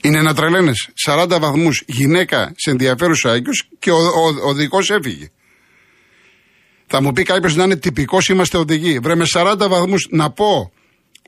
Είναι 0.00 0.22
να 0.22 0.34
τρελαίνε. 0.34 0.72
40 1.06 1.36
βαθμούς 1.40 1.82
γυναίκα 1.86 2.52
σε 2.56 2.70
ενδιαφέρουσα 2.70 3.32
έγκυο 3.32 3.52
και 3.78 3.90
ο, 3.90 3.96
ο, 3.96 4.48
οδηγό 4.48 4.78
έφυγε. 4.88 5.30
Θα 6.86 7.02
μου 7.02 7.12
πει 7.12 7.22
κάποιος 7.22 7.54
να 7.56 7.64
είναι 7.64 7.76
τυπικός, 7.76 8.28
είμαστε 8.28 8.58
οδηγοί. 8.58 8.98
Βρε 8.98 9.14
με 9.14 9.24
40 9.34 9.54
βαθμούς 9.68 10.06
να 10.10 10.30
πω 10.30 10.72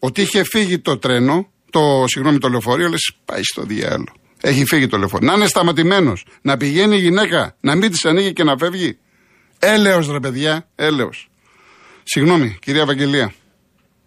ότι 0.01 0.21
είχε 0.21 0.45
φύγει 0.45 0.79
το 0.79 0.99
τρένο, 0.99 1.49
το, 1.71 2.05
συγγνώμη, 2.07 2.39
το 2.39 2.49
λεωφορείο, 2.49 2.89
λες 2.89 3.13
πάει 3.25 3.43
στο 3.43 3.63
διάλογο. 3.63 4.15
Έχει 4.41 4.65
φύγει 4.65 4.87
το 4.87 4.99
λεωφορείο. 4.99 5.29
Να 5.29 5.35
είναι 5.35 5.47
σταματημένος. 5.47 6.25
Να 6.43 6.57
πηγαίνει 6.57 6.97
η 6.97 7.01
γυναίκα, 7.01 7.57
να 7.61 7.75
μην 7.75 7.91
της 7.91 8.05
ανοίγει 8.05 8.33
και 8.33 8.45
να 8.45 8.57
φεύγει. 8.57 8.99
Έλεος 9.59 10.11
ρε 10.11 10.21
παιδιά, 10.21 10.67
έλεος. 10.75 11.29
Συγγνώμη, 12.03 12.59
κυρία 12.61 12.87
Βαγγελία. 12.87 13.33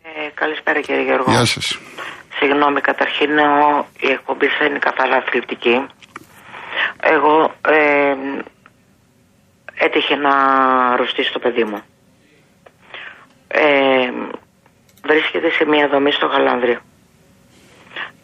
Ε, 0.02 0.30
καλησπέρα 0.34 0.82
κύριε 0.82 1.04
Γιώργο. 1.04 1.32
Γεια 1.32 1.46
σας. 1.46 1.80
Συγγνώμη, 2.38 2.82
καταρχήν 2.82 3.38
η 4.00 4.12
εκπομπή 4.12 4.48
θα 4.48 4.66
είναι 4.66 4.80
καθαρά 4.80 5.16
αθλητική. 5.16 5.86
Εγώ 7.02 7.54
ε, 7.68 8.16
έτυχε 9.76 10.16
να 10.16 10.34
αρρωστήσει 10.94 11.32
το 11.32 11.40
παιδί 11.40 11.64
μου. 11.64 11.82
Ε, 13.48 14.12
βρίσκεται 15.04 15.50
σε 15.52 15.66
μια 15.66 15.88
δομή 15.88 16.12
στο 16.12 16.26
Γαλάνδριο. 16.26 16.80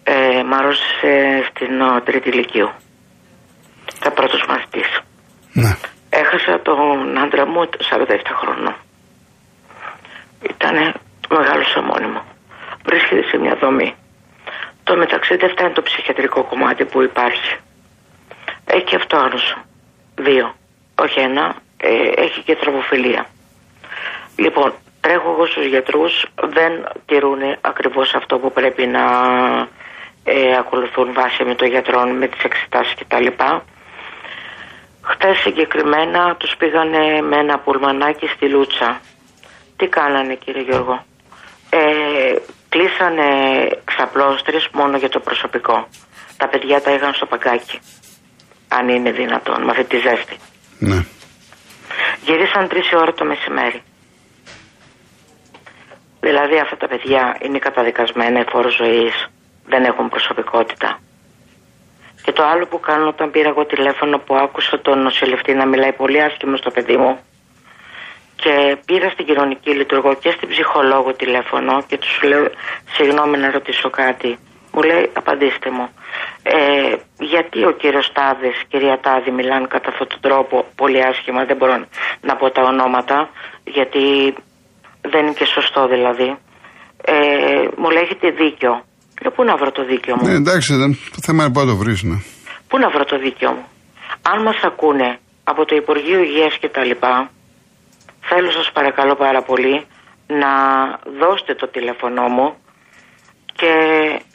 Ε, 0.03 0.43
μ' 0.43 0.53
αρρώστησε 0.53 1.43
στην 1.49 2.03
τρίτη 2.03 2.29
ηλικίου. 2.29 2.69
Θα 3.99 4.11
πρώτος 4.11 4.45
μαθητής. 4.47 4.99
Ναι. 5.53 5.75
Έχασα 6.09 6.61
τον 6.61 7.17
άντρα 7.17 7.45
μου 7.45 7.69
47 7.89 8.17
χρονών. 8.39 8.75
Ήταν 10.49 10.93
μεγάλο 11.29 11.63
μόνιμο. 11.91 12.21
Βρίσκεται 12.85 13.23
σε 13.23 13.37
μια 13.37 13.55
δομή. 13.55 13.95
Το 14.91 14.97
μεταξύ 14.97 15.35
δεν 15.35 15.49
φτάνει 15.49 15.73
το 15.73 15.81
ψυχιατρικό 15.81 16.43
κομμάτι 16.43 16.85
που 16.85 17.01
υπάρχει. 17.01 17.57
Έχει 18.65 18.83
και 18.83 18.95
αυτό 18.95 19.17
άρρωσο. 19.17 19.57
Δύο. 20.15 20.55
Όχι 20.95 21.19
ένα. 21.19 21.55
Ε, 21.77 22.07
έχει 22.15 22.41
και 22.41 22.55
τροφοφιλία. 22.55 23.25
Λοιπόν, 24.35 24.73
τρέχω 25.01 25.31
εγώ 25.31 25.45
στους 25.45 25.65
γιατρούς. 25.65 26.25
Δεν 26.35 26.87
τηρούν 27.05 27.39
ακριβώς 27.61 28.13
αυτό 28.15 28.37
που 28.37 28.51
πρέπει 28.51 28.85
να 28.85 29.05
ε, 30.23 30.57
ακολουθούν 30.57 31.13
βάσει 31.13 31.43
με 31.43 31.55
το 31.55 31.65
γιατρό, 31.65 32.01
με 32.05 32.27
τις 32.27 32.43
εξετάσεις 32.43 32.95
κτλ. 32.95 33.27
Χτες 35.01 35.37
συγκεκριμένα 35.37 36.35
τους 36.35 36.55
πήγανε 36.57 37.21
με 37.21 37.37
ένα 37.37 37.59
πουλμανάκι 37.59 38.27
στη 38.27 38.49
Λούτσα. 38.49 38.99
Τι 39.77 39.87
κάνανε 39.87 40.35
κύριε 40.35 40.61
Γιώργο; 40.61 41.05
Ε, 43.01 43.03
κλείσανε 43.03 43.81
ξαπλώστρες 43.85 44.69
μόνο 44.71 44.97
για 44.97 45.09
το 45.09 45.19
προσωπικό. 45.19 45.87
Τα 46.37 46.47
παιδιά 46.47 46.81
τα 46.81 46.91
είχαν 46.91 47.13
στο 47.13 47.25
παγκάκι. 47.25 47.79
Αν 48.67 48.89
είναι 48.89 49.11
δυνατόν, 49.11 49.63
με 49.63 49.71
αυτή 49.71 49.83
τη 49.83 49.97
ζέστη. 49.97 50.35
Ναι. 50.79 51.05
Γυρίσαν 52.25 52.67
τρεις 52.67 52.93
ώρα 52.93 53.13
το 53.13 53.25
μεσημέρι. 53.25 53.81
Δηλαδή 56.19 56.59
αυτά 56.59 56.77
τα 56.77 56.87
παιδιά 56.87 57.37
είναι 57.41 57.59
καταδικασμένα 57.59 58.45
φόρο 58.49 58.69
ζωής. 58.69 59.29
Δεν 59.65 59.83
έχουν 59.83 60.09
προσωπικότητα. 60.09 60.99
Και 62.23 62.31
το 62.31 62.43
άλλο 62.43 62.65
που 62.65 62.79
κάνω 62.79 63.07
όταν 63.07 63.31
πήρα 63.31 63.49
εγώ 63.49 63.65
τηλέφωνο 63.65 64.17
που 64.17 64.35
άκουσα 64.35 64.79
τον 64.79 65.01
νοσηλευτή 65.01 65.53
να 65.53 65.65
μιλάει 65.65 65.93
πολύ 65.93 66.21
άσχημο 66.21 66.55
στο 66.57 66.71
παιδί 66.71 66.97
μου 66.97 67.19
και 68.43 68.77
πήρα 68.85 69.09
στην 69.09 69.25
κοινωνική 69.25 69.71
λειτουργό 69.79 70.11
και 70.23 70.31
στην 70.35 70.47
ψυχολόγο 70.49 71.13
τηλέφωνο 71.13 71.73
και 71.87 71.97
τους 71.97 72.15
λέω 72.29 72.45
συγγνώμη 72.95 73.37
να 73.37 73.51
ρωτήσω 73.51 73.89
κάτι. 73.89 74.37
Μου 74.73 74.81
λέει 74.81 75.09
απαντήστε 75.13 75.69
μου. 75.71 75.87
Ε, 76.43 76.95
γιατί 77.31 77.59
ο 77.65 77.71
κύριος 77.71 78.11
Τάδης, 78.13 78.57
κυρία 78.69 78.99
Τάδη 79.05 79.31
μιλάνε 79.31 79.67
κατά 79.67 79.89
αυτόν 79.89 80.07
τον 80.07 80.19
τρόπο 80.21 80.65
πολύ 80.75 81.03
άσχημα, 81.03 81.45
δεν 81.45 81.57
μπορώ 81.57 81.75
να 82.21 82.35
πω 82.35 82.51
τα 82.51 82.61
ονόματα 82.61 83.29
γιατί 83.63 84.03
δεν 85.11 85.21
είναι 85.25 85.33
και 85.39 85.45
σωστό 85.45 85.87
δηλαδή. 85.87 86.29
Ε, 87.05 87.13
μου 87.77 87.89
λέει 87.89 88.03
έχετε 88.03 88.29
δίκιο. 88.29 88.83
Λέω 89.21 89.31
πού 89.31 89.43
να 89.43 89.55
βρω 89.55 89.71
το 89.71 89.83
δίκιο 89.85 90.15
μου; 90.15 90.27
Ναι, 90.27 90.33
εντάξει, 90.33 90.75
δεν, 90.75 90.91
το 91.15 91.19
θέμα 91.21 91.43
είναι 91.43 91.53
πού 91.53 91.59
να 91.59 91.65
το 91.65 91.75
βρεις, 91.75 92.03
ναι. 92.03 92.17
Πού 92.67 92.77
να 92.77 92.89
βρω 92.89 93.05
το 93.05 93.17
δίκιο 93.17 93.51
μου; 93.51 93.65
Αν 94.31 94.41
μας 94.41 94.59
ακούνε 94.63 95.19
από 95.43 95.65
το 95.65 95.75
Υπουργείο 95.75 96.19
Υγείας 96.19 96.57
και 96.57 96.69
τα 96.69 96.83
λοιπά, 96.83 97.29
θέλω 98.33 98.51
σας 98.51 98.71
παρακαλώ 98.71 99.15
πάρα 99.15 99.41
πολύ 99.41 99.85
να 100.27 100.49
δώσετε 101.19 101.55
το 101.55 101.67
τηλέφωνό 101.67 102.27
μου 102.27 102.55
και 103.53 103.73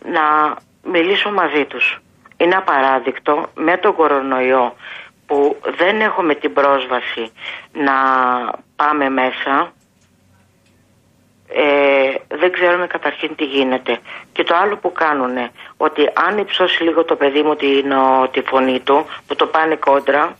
να 0.04 0.56
μιλήσω 0.82 1.30
μαζί 1.30 1.64
τους. 1.64 2.00
Είναι 2.36 2.54
απαράδεικτο 2.54 3.50
με 3.54 3.76
τον 3.76 3.94
κορονοϊό 3.94 4.76
που 5.26 5.56
δεν 5.76 6.00
έχουμε 6.00 6.34
την 6.34 6.52
πρόσβαση 6.52 7.32
να 7.72 7.94
πάμε 8.76 9.08
μέσα 9.08 9.72
ε, 11.48 12.36
δεν 12.36 12.52
ξέρουμε 12.52 12.86
καταρχήν 12.86 13.34
τι 13.36 13.44
γίνεται. 13.44 13.98
Και 14.32 14.44
το 14.44 14.54
άλλο 14.56 14.76
που 14.76 14.92
κάνουν, 14.92 15.50
ότι 15.76 16.10
αν 16.14 16.38
υψώσει 16.38 16.82
λίγο 16.82 17.04
το 17.04 17.16
παιδί 17.16 17.42
μου 17.42 17.54
την, 17.56 17.92
τη 18.30 18.40
φωνή 18.40 18.80
του, 18.80 19.06
που 19.26 19.34
το 19.34 19.46
πάνε 19.46 19.76
κόντρα, 19.76 20.36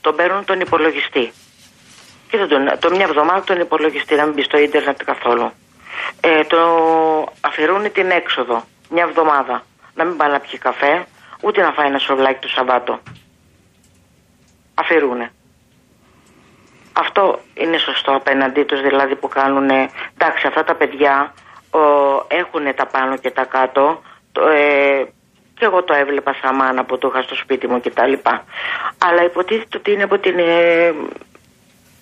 τον 0.00 0.16
παίρνουν 0.16 0.44
τον 0.44 0.60
υπολογιστή. 0.60 1.32
Και 2.28 2.36
τον, 2.36 2.70
το 2.78 2.90
μια 2.90 3.04
εβδομάδα 3.04 3.42
τον 3.44 3.60
υπολογιστή, 3.60 4.14
να 4.14 4.24
μην 4.24 4.34
μπει 4.34 4.42
στο 4.42 4.58
ίντερνετ 4.58 5.02
καθόλου. 5.04 5.50
Ε, 6.20 6.44
το 6.44 6.58
αφαιρούν 7.40 7.92
την 7.92 8.10
έξοδο, 8.10 8.64
μια 8.90 9.02
εβδομάδα. 9.02 9.62
Να 9.94 10.04
μην 10.04 10.16
πάει 10.16 10.30
να 10.30 10.40
πιει 10.40 10.58
καφέ, 10.58 11.06
ούτε 11.40 11.62
να 11.62 11.72
φάει 11.72 11.86
ένα 11.86 11.98
σοβλάκι 11.98 12.38
το 12.40 12.48
Σαββάτο. 12.48 13.00
Αφαιρούνε. 14.74 15.32
Αυτό 16.92 17.40
είναι 17.54 17.78
σωστό 17.78 18.14
απέναντί 18.14 18.64
τους 18.64 18.80
δηλαδή 18.82 19.14
που 19.16 19.28
κάνουν, 19.28 19.70
εντάξει 19.70 20.46
αυτά 20.46 20.64
τα 20.64 20.74
παιδιά 20.74 21.34
έχουν 22.28 22.74
τα 22.74 22.86
πάνω 22.86 23.16
και 23.16 23.30
τα 23.30 23.44
κάτω, 23.44 24.02
ε, 24.54 25.04
και 25.58 25.64
εγώ 25.64 25.82
το 25.82 25.94
έβλεπα 25.94 26.34
σαν 26.42 26.54
μάνα 26.54 26.84
που 26.84 26.98
το 26.98 27.08
είχα 27.08 27.22
στο 27.22 27.34
σπίτι 27.34 27.68
μου 27.68 27.80
κτλ. 27.80 28.12
Αλλά 28.98 29.24
υποτίθεται 29.24 29.76
ότι 29.76 29.92
είναι 29.92 30.02
από 30.02 30.18
την, 30.18 30.38
ε, 30.38 30.94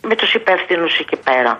με 0.08 0.14
τους 0.16 0.30
υπεύθυνους 0.34 0.98
εκεί 1.02 1.16
πέρα. 1.28 1.52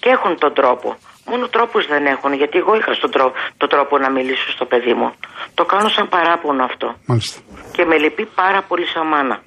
Και 0.00 0.08
έχουν 0.16 0.38
τον 0.38 0.52
τρόπο. 0.54 0.88
Μόνο 1.30 1.48
τρόπους 1.48 1.86
δεν 1.86 2.06
έχουν, 2.06 2.32
γιατί 2.32 2.58
εγώ 2.58 2.72
είχα 2.76 2.92
στον 2.94 3.10
τρόπο, 3.10 3.34
τον 3.56 3.68
τρόπο 3.68 3.98
να 3.98 4.10
μιλήσω 4.10 4.50
στο 4.56 4.64
παιδί 4.64 4.94
μου. 4.94 5.08
Το 5.54 5.64
κάνω 5.64 5.88
σαν 5.88 6.08
παράπονο 6.08 6.64
αυτό. 6.64 6.94
Μάλιστα. 7.06 7.40
Και 7.72 7.84
με 7.84 7.96
λυπεί 7.98 8.24
πάρα 8.34 8.62
πολύ 8.62 8.86
σαν 8.86 9.06
μάνα. 9.06 9.42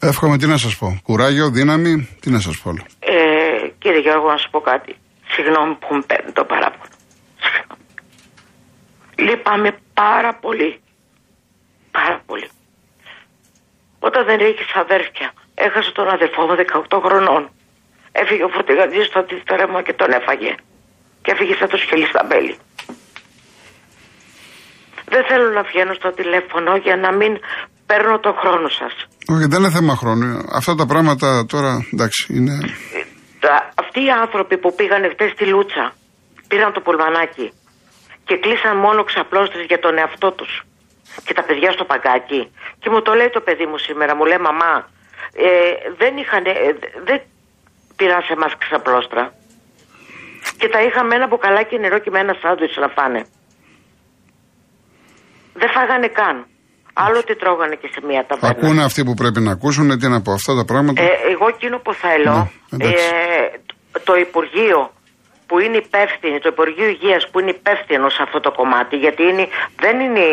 Εύχομαι 0.00 0.36
τι 0.38 0.46
να 0.46 0.56
σας 0.56 0.76
πω. 0.76 1.00
Κουράγιο, 1.02 1.50
δύναμη, 1.50 2.18
τι 2.20 2.30
να 2.30 2.40
σας 2.40 2.60
πω. 2.62 2.70
Ε, 3.00 3.68
κύριε 3.78 4.00
Γιώργο, 4.00 4.30
να 4.30 4.38
σα 4.38 4.48
πω 4.48 4.60
κάτι. 4.60 4.96
Συγγνώμη 5.28 5.74
που 5.74 5.94
μου 5.94 6.02
παίρνει 6.06 6.32
το 6.32 6.44
παράπονο. 6.44 6.94
Λυπάμαι 9.18 9.70
πάρα 9.94 10.34
πολύ. 10.34 10.80
Πάρα 11.90 12.22
πολύ. 12.26 12.48
Όταν 13.98 14.24
δεν 14.24 14.40
έχεις 14.40 14.74
αδέρφια, 14.74 15.32
έχασε 15.64 15.90
τον 15.98 16.06
αδερφό 16.16 16.40
μου 16.46 16.54
18 16.56 17.00
χρονών. 17.06 17.42
Έφυγε 18.20 18.44
ο 18.48 18.50
φορτηγατζή 18.54 19.02
στο 19.08 19.18
αντίθετο 19.22 19.82
και 19.86 19.94
τον 20.00 20.10
έφαγε. 20.18 20.52
Και 21.22 21.30
έφυγε 21.34 21.54
σαν 21.60 21.68
το 21.72 21.76
σκελί 21.84 22.06
στα 22.12 22.22
μπέλη. 22.26 22.54
Δεν 25.12 25.22
θέλω 25.28 25.48
να 25.58 25.62
βγαίνω 25.70 25.94
στο 26.00 26.10
τηλέφωνο 26.18 26.70
για 26.86 26.96
να 27.04 27.10
μην 27.18 27.32
παίρνω 27.86 28.18
το 28.26 28.32
χρόνο 28.40 28.68
σας. 28.80 28.94
Όχι, 29.34 29.46
δεν 29.52 29.58
είναι 29.60 29.74
θέμα 29.78 29.94
χρόνου. 30.00 30.26
Αυτά 30.60 30.74
τα 30.74 30.86
πράγματα 30.86 31.28
τώρα, 31.52 31.72
εντάξει, 31.92 32.20
είναι... 32.36 32.54
αυτοί 33.82 34.00
οι 34.06 34.10
άνθρωποι 34.24 34.58
που 34.58 34.74
πήγαν 34.74 35.02
χτες 35.12 35.30
στη 35.30 35.44
Λούτσα, 35.52 35.84
πήραν 36.48 36.72
το 36.72 36.80
πουλμανάκι 36.80 37.46
και 38.26 38.36
κλείσαν 38.42 38.76
μόνο 38.76 39.04
ξαπλώστρες 39.04 39.64
για 39.70 39.78
τον 39.78 39.98
εαυτό 39.98 40.28
τους 40.32 40.52
και 41.24 41.34
τα 41.38 41.42
παιδιά 41.46 41.70
στο 41.76 41.84
παγκάκι 41.84 42.40
και 42.80 42.90
μου 42.90 43.02
το 43.02 43.12
λέει 43.18 43.30
το 43.36 43.40
παιδί 43.40 43.66
μου 43.70 43.78
σήμερα, 43.78 44.12
μου 44.16 44.24
λέει 44.24 44.40
μαμά 44.48 44.74
ε, 45.36 45.48
δεν 45.96 46.16
είχαν, 46.16 46.44
ε, 46.46 46.52
δεν 47.04 47.20
πήραν 47.96 48.22
σε 48.22 48.36
μας 48.36 48.52
ξαπλώστρα 48.58 49.34
και 50.58 50.68
τα 50.68 50.82
είχαμε 50.82 51.14
ένα 51.14 51.26
μπουκαλάκι 51.26 51.78
νερό 51.78 51.98
και 51.98 52.10
με 52.10 52.18
ένα 52.18 52.34
σάντουιτς 52.42 52.76
να 52.76 52.88
φάνε. 52.88 53.26
Δεν 55.54 55.70
φάγανε 55.70 56.08
καν. 56.08 56.46
Άλλο 56.92 57.22
τι 57.24 57.36
τρώγανε 57.36 57.74
και 57.74 57.88
σε 57.92 58.00
μια 58.06 58.24
ταβέρνα. 58.26 58.56
Ακούνε 58.58 58.84
αυτοί 58.84 59.04
που 59.04 59.14
πρέπει 59.14 59.40
να 59.40 59.52
ακούσουν, 59.52 59.98
τι 59.98 60.08
να 60.08 60.22
πω, 60.22 60.32
αυτά 60.32 60.54
τα 60.54 60.64
πράγματα. 60.64 61.02
Ε, 61.02 61.08
εγώ 61.32 61.48
εκείνο 61.48 61.78
που 61.78 61.92
θέλω, 61.92 62.50
ναι, 62.70 62.86
ε, 62.86 62.92
το 64.04 64.14
Υπουργείο 64.16 64.90
που 65.46 65.58
είναι 65.58 65.76
υπεύθυνο, 65.76 66.38
το 66.38 66.48
Υπουργείο 66.48 66.88
Υγείας 66.88 67.28
που 67.30 67.40
είναι 67.40 67.50
υπεύθυνο 67.50 68.08
σε 68.08 68.22
αυτό 68.22 68.40
το 68.40 68.52
κομμάτι, 68.52 68.96
γιατί 68.96 69.22
είναι, 69.22 69.48
δεν 69.80 70.00
είναι 70.00 70.24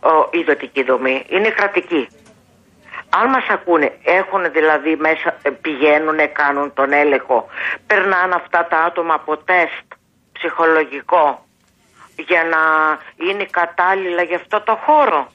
ο, 0.00 0.28
ιδιωτική 0.30 0.82
δομή, 0.82 1.24
είναι 1.28 1.50
κρατική. 1.50 2.08
Αν 3.10 3.28
μας 3.30 3.46
ακούνε, 3.48 3.98
έχουν 4.02 4.52
δηλαδή 4.52 4.96
μέσα, 4.96 5.38
ε, 5.42 5.50
πηγαίνουν, 5.50 6.18
κάνουν 6.32 6.72
τον 6.74 6.92
έλεγχο, 6.92 7.48
περνάνε 7.86 8.34
αυτά 8.34 8.66
τα 8.70 8.78
άτομα 8.78 9.14
από 9.14 9.36
τεστ 9.36 9.86
ψυχολογικό 10.32 11.46
για 12.16 12.42
να 12.44 12.62
είναι 13.26 13.46
κατάλληλα 13.50 14.22
για 14.22 14.36
αυτό 14.36 14.60
το 14.60 14.74
χώρο. 14.84 15.30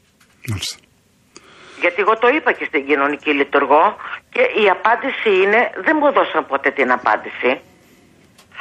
Γιατί 1.80 2.02
εγώ 2.02 2.18
το 2.18 2.28
είπα 2.28 2.52
και 2.52 2.66
στην 2.66 2.86
κοινωνική 2.86 3.32
λειτουργό 3.34 3.96
και 4.30 4.42
η 4.42 4.70
απάντηση 4.70 5.30
είναι, 5.42 5.72
δεν 5.86 5.98
μου 6.00 6.12
δώσαν 6.12 6.46
ποτέ 6.46 6.70
την 6.72 6.92
απάντηση. 6.92 7.62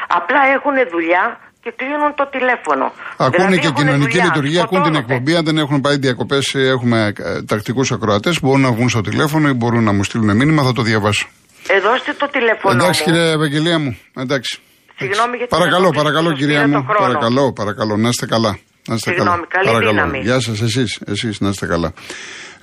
Απλά 0.09 0.41
έχουν 0.47 0.89
δουλειά 0.91 1.25
και 1.63 1.73
κλείνουν 1.77 2.15
το 2.15 2.29
τηλέφωνο. 2.35 2.93
Ακούνε 3.17 3.47
δηλαδή, 3.47 3.67
και 3.67 3.71
κοινωνική 3.81 4.11
δουλειά, 4.11 4.25
λειτουργία, 4.25 4.63
ακούν 4.63 4.83
την 4.83 4.95
εκπομπή. 4.95 5.35
Αν 5.37 5.45
δεν 5.45 5.59
έχουν 5.59 5.81
πάει 5.81 5.97
διακοπές, 5.97 6.55
έχουμε 6.55 7.13
ε, 7.19 7.43
τακτικούς 7.43 7.93
ακροατές 7.93 8.41
που 8.41 8.47
μπορούν 8.47 8.61
να 8.61 8.73
βγουν 8.73 8.89
στο 8.89 9.01
τηλέφωνο 9.01 9.49
ή 9.49 9.53
μπορούν 9.53 9.85
να 9.85 9.93
μου 9.93 10.05
στείλουν 10.05 10.37
μήνυμα, 10.37 10.63
θα 10.63 10.73
το 10.73 10.83
διαβάσω. 10.83 11.29
Ε, 11.69 11.81
δώστε 11.81 12.13
το 12.19 12.29
τηλέφωνο. 12.29 12.83
Εντάξει, 12.83 13.03
κύριε 13.03 13.31
Ευαγγελία 13.31 13.79
μου. 13.79 13.99
Εντάξει. 14.17 14.61
Συγγνώμη 14.97 15.37
για 15.37 15.47
Παρακαλώ, 15.47 15.91
παρακαλώ, 15.91 16.33
κυρία 16.33 16.69
μου. 16.69 16.85
Παρακαλώ, 16.99 17.53
παρακαλώ, 17.53 17.97
να 17.97 18.09
είστε 18.09 18.27
καλά. 18.27 18.59
Να 18.89 18.95
είστε 18.95 19.11
Συγγνώμη, 19.11 19.47
καλά. 19.47 19.47
καλή 19.49 19.67
παρακαλώ. 19.67 19.91
δύναμη. 19.91 20.19
Γεια 20.19 20.41
σας, 20.41 20.61
εσείς, 20.61 21.01
εσείς, 21.07 21.41
να 21.41 21.49
είστε 21.49 21.67
καλά. 21.67 21.93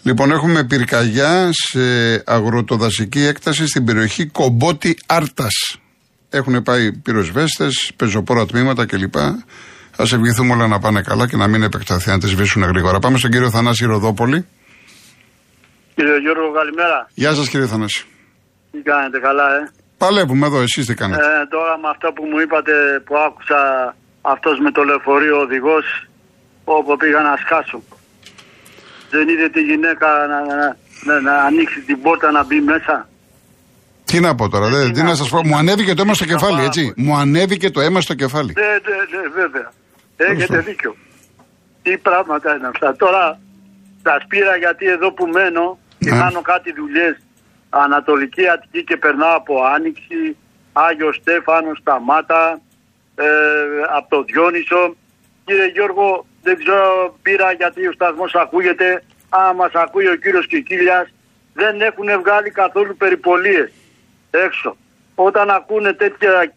Λοιπόν, 0.03 0.31
έχουμε 0.31 0.63
πυρκαγιά 0.63 1.49
σε 1.51 1.79
αγροτοδασική 2.25 3.25
έκταση 3.25 3.67
στην 3.67 3.85
περιοχή 3.85 4.25
Κομπότη 4.25 4.97
Άρτας. 5.05 5.78
Έχουν 6.29 6.63
πάει 6.63 6.91
πυροσβέστες, 6.91 7.91
πεζοπόρα 7.95 8.45
τμήματα 8.45 8.85
κλπ. 8.85 9.17
Α 9.17 10.03
ευχηθούμε 10.03 10.53
όλα 10.53 10.67
να 10.67 10.79
πάνε 10.79 11.01
καλά 11.01 11.27
και 11.27 11.37
να 11.37 11.47
μην 11.47 11.63
επεκταθεί, 11.63 12.09
να 12.09 12.19
τις 12.19 12.29
σβήσουν 12.29 12.63
γρήγορα. 12.63 12.99
Πάμε 12.99 13.17
στον 13.17 13.31
κύριο 13.31 13.49
Θανάση 13.49 13.85
Ροδόπολη. 13.85 14.47
Κύριε 15.95 16.17
Γιώργο, 16.17 16.51
καλημέρα. 16.51 17.09
Γεια 17.13 17.33
σας, 17.33 17.49
κύριε 17.49 17.65
Θανάση. 17.65 18.05
Τι 18.71 18.79
κάνετε, 18.81 19.19
καλά, 19.19 19.55
ε; 19.55 19.71
Παλεύουμε 19.97 20.45
εδώ, 20.45 20.61
εσείς 20.61 20.85
τι 20.85 20.93
κάνετε; 20.93 21.21
Ε, 21.21 21.45
τώρα 21.49 21.77
με 21.77 21.89
αυτό 21.89 22.11
που 22.11 22.23
μου 22.25 22.39
είπατε 22.39 22.73
που 23.05 23.17
άκουσα 23.17 23.95
αυτός 24.21 24.59
με 24.59 24.71
το 24.71 24.83
λεωφορείο 24.83 25.39
οδηγός, 25.39 25.85
όπου 26.63 26.97
πήγα 26.97 27.21
να 27.21 27.35
σκάσω. 27.37 27.83
Δεν 29.09 29.27
είδε 29.29 29.49
τη 29.49 29.61
γυναίκα 29.61 30.07
να, 30.31 30.39
να, 30.45 30.77
να, 31.03 31.21
να 31.21 31.33
ανοίξει 31.43 31.79
την 31.81 32.01
πόρτα 32.01 32.31
να 32.31 32.43
μπει 32.43 32.61
μέσα; 32.61 33.08
Τι 34.11 34.19
να 34.19 34.35
πω 34.35 34.49
τώρα, 34.49 34.67
δε, 34.67 34.89
τι 34.89 35.01
να 35.03 35.15
σας 35.15 35.29
πω, 35.29 35.41
μου 35.45 35.55
ανέβηκε 35.57 35.93
το 35.93 36.01
αίμα 36.01 36.13
στο 36.13 36.25
κεφάλι, 36.25 36.63
έτσι. 36.63 36.93
Μου 36.97 37.15
ανέβηκε 37.15 37.69
το 37.71 37.81
αίμα 37.81 38.01
στο 38.01 38.13
κεφάλι. 38.13 38.53
Ναι, 38.57 38.63
ναι, 38.63 39.21
ναι, 39.21 39.27
βέβαια. 39.41 39.71
Έχετε 40.17 40.59
δίκιο. 40.59 40.95
Τι 41.81 41.97
πράγματα 41.97 42.55
είναι 42.55 42.67
αυτά. 42.67 42.95
Τώρα 42.95 43.39
τα 44.01 44.19
σπήρα 44.23 44.55
γιατί 44.55 44.85
εδώ 44.85 45.11
που 45.11 45.25
μένω 45.27 45.79
και 45.99 46.09
κάνω 46.09 46.41
κάτι 46.41 46.73
δουλειές 46.73 47.15
Ανατολική 47.69 48.49
Αττική 48.49 48.83
και 48.83 48.97
περνάω 48.97 49.35
από 49.35 49.63
Άνοιξη, 49.75 50.37
Άγιος 50.73 51.15
Στέφανος, 51.15 51.77
Σταμάτα, 51.77 52.61
ε, 53.15 53.25
από 53.97 54.09
το 54.09 54.23
Διόνυσο. 54.23 54.95
Κύριε 55.45 55.67
Γιώργο, 55.67 56.25
δεν 56.41 56.57
ξέρω 56.57 57.17
πήρα 57.21 57.51
γιατί 57.51 57.87
ο 57.87 57.91
σταθμός 57.91 58.35
ακούγεται. 58.35 59.03
Αν 59.29 59.55
μα 59.55 59.81
ακούει 59.81 60.07
ο 60.07 60.15
κύριος 60.15 60.47
Κικίλιας, 60.47 61.07
δεν 61.53 61.81
έχουν 61.81 62.07
βγάλει 62.21 62.49
καθόλου 62.49 62.97
περιπολίες 62.97 63.71
έξω. 64.31 64.77
Όταν 65.15 65.49
ακούνε 65.49 65.93
τέτοια 65.93 66.53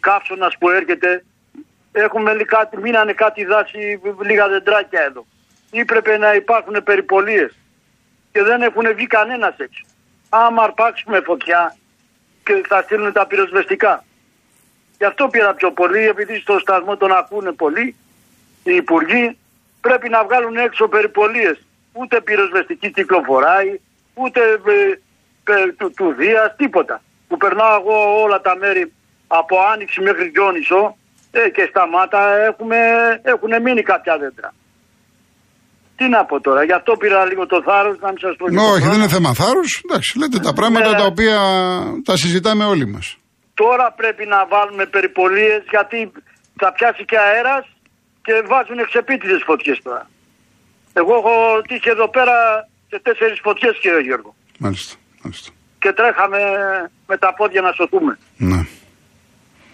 καύσωνας 0.00 0.58
που 0.58 0.70
έρχεται, 0.70 1.24
έχουμε 1.92 2.32
κάτι, 2.32 2.76
μείνανε 2.76 3.12
κάτι 3.12 3.44
δάση, 3.44 4.00
λίγα 4.22 4.48
δεντράκια 4.48 5.00
εδώ. 5.02 5.26
Ήπρεπε 5.70 6.18
να 6.18 6.34
υπάρχουν 6.34 6.82
περιπολίες 6.82 7.56
και 8.32 8.42
δεν 8.42 8.62
έχουν 8.62 8.94
βγει 8.94 9.06
κανένας 9.06 9.54
έξω. 9.58 9.84
Άμα 10.28 10.62
αρπάξουμε 10.62 11.20
φωτιά 11.20 11.76
και 12.44 12.62
θα 12.68 12.82
στείλουν 12.82 13.12
τα 13.12 13.26
πυροσβεστικά. 13.26 14.04
Γι' 14.98 15.04
αυτό 15.04 15.28
πήρα 15.28 15.54
πιο 15.54 15.72
πολύ, 15.72 16.08
επειδή 16.08 16.38
στο 16.38 16.58
σταθμό 16.58 16.96
τον 16.96 17.12
ακούνε 17.12 17.52
πολύ 17.52 17.96
οι 18.62 18.74
υπουργοί, 18.74 19.38
πρέπει 19.80 20.08
να 20.08 20.24
βγάλουν 20.24 20.56
έξω 20.56 20.88
περιπολίες. 20.88 21.58
Ούτε 21.92 22.20
πυροσβεστική 22.20 22.90
κυκλοφοράει, 22.90 23.80
ούτε 24.14 24.40
ε, 24.42 25.52
ε, 25.52 25.72
του, 25.72 25.92
του 25.96 26.14
Δίας, 26.18 26.56
τίποτα. 26.56 27.02
Που 27.28 27.36
περνάω 27.36 27.74
εγώ 27.80 28.22
όλα 28.24 28.40
τα 28.40 28.56
μέρη 28.56 28.92
από 29.26 29.54
Άνοιξη 29.72 30.00
μέχρι 30.00 30.26
Γιόνισο 30.34 30.96
ε, 31.30 31.48
και 31.54 31.66
σταμάτα 31.70 32.22
έχουμε, 32.50 32.78
έχουν 33.22 33.62
μείνει 33.62 33.82
κάποια 33.82 34.18
δέντρα. 34.18 34.54
Τι 35.96 36.08
να 36.08 36.24
πω 36.24 36.40
τώρα, 36.40 36.64
γι' 36.64 36.72
αυτό 36.72 36.96
πήρα 36.96 37.24
λίγο 37.24 37.46
το 37.46 37.62
θάρρος 37.62 37.98
να 38.00 38.08
μην 38.08 38.18
σας 38.18 38.36
πω. 38.36 38.44
Όχι, 38.72 38.86
δεν 38.88 38.98
είναι 38.98 39.08
θέμα 39.08 39.34
θάρρους. 39.34 39.82
Εντάξει, 39.84 40.18
λέτε 40.18 40.38
τα 40.38 40.52
πράγματα 40.52 40.90
ναι. 40.90 40.96
τα 40.96 41.04
οποία 41.04 41.38
τα 42.04 42.16
συζητάμε 42.16 42.64
όλοι 42.64 42.86
μας. 42.86 43.16
Τώρα 43.54 43.92
πρέπει 43.96 44.26
να 44.26 44.46
βάλουμε 44.46 44.86
περιπολίες 44.86 45.62
γιατί 45.70 46.12
θα 46.56 46.72
πιάσει 46.72 47.04
και 47.04 47.18
αέρας 47.18 47.64
και 48.22 48.32
βάζουν 48.46 48.78
εξεπίτηδε 48.78 49.38
φωτιές 49.46 49.78
τώρα. 49.82 50.10
Εγώ 50.92 51.12
έχω 51.20 51.62
τύχει 51.68 51.88
εδώ 51.88 52.08
πέρα 52.08 52.68
σε 52.90 53.00
τέσσερις 53.02 53.38
φωτιές, 53.42 53.78
κύριε 53.80 54.00
Γιώργο. 54.00 54.34
Μάλιστα, 54.58 54.94
μάλιστα. 55.22 55.50
Και 55.78 55.92
τρέχαμε 55.92 56.38
με 57.06 57.16
τα 57.18 57.34
πόδια 57.34 57.60
να 57.60 57.72
σωθούμε. 57.72 58.18
Ναι. 58.36 58.66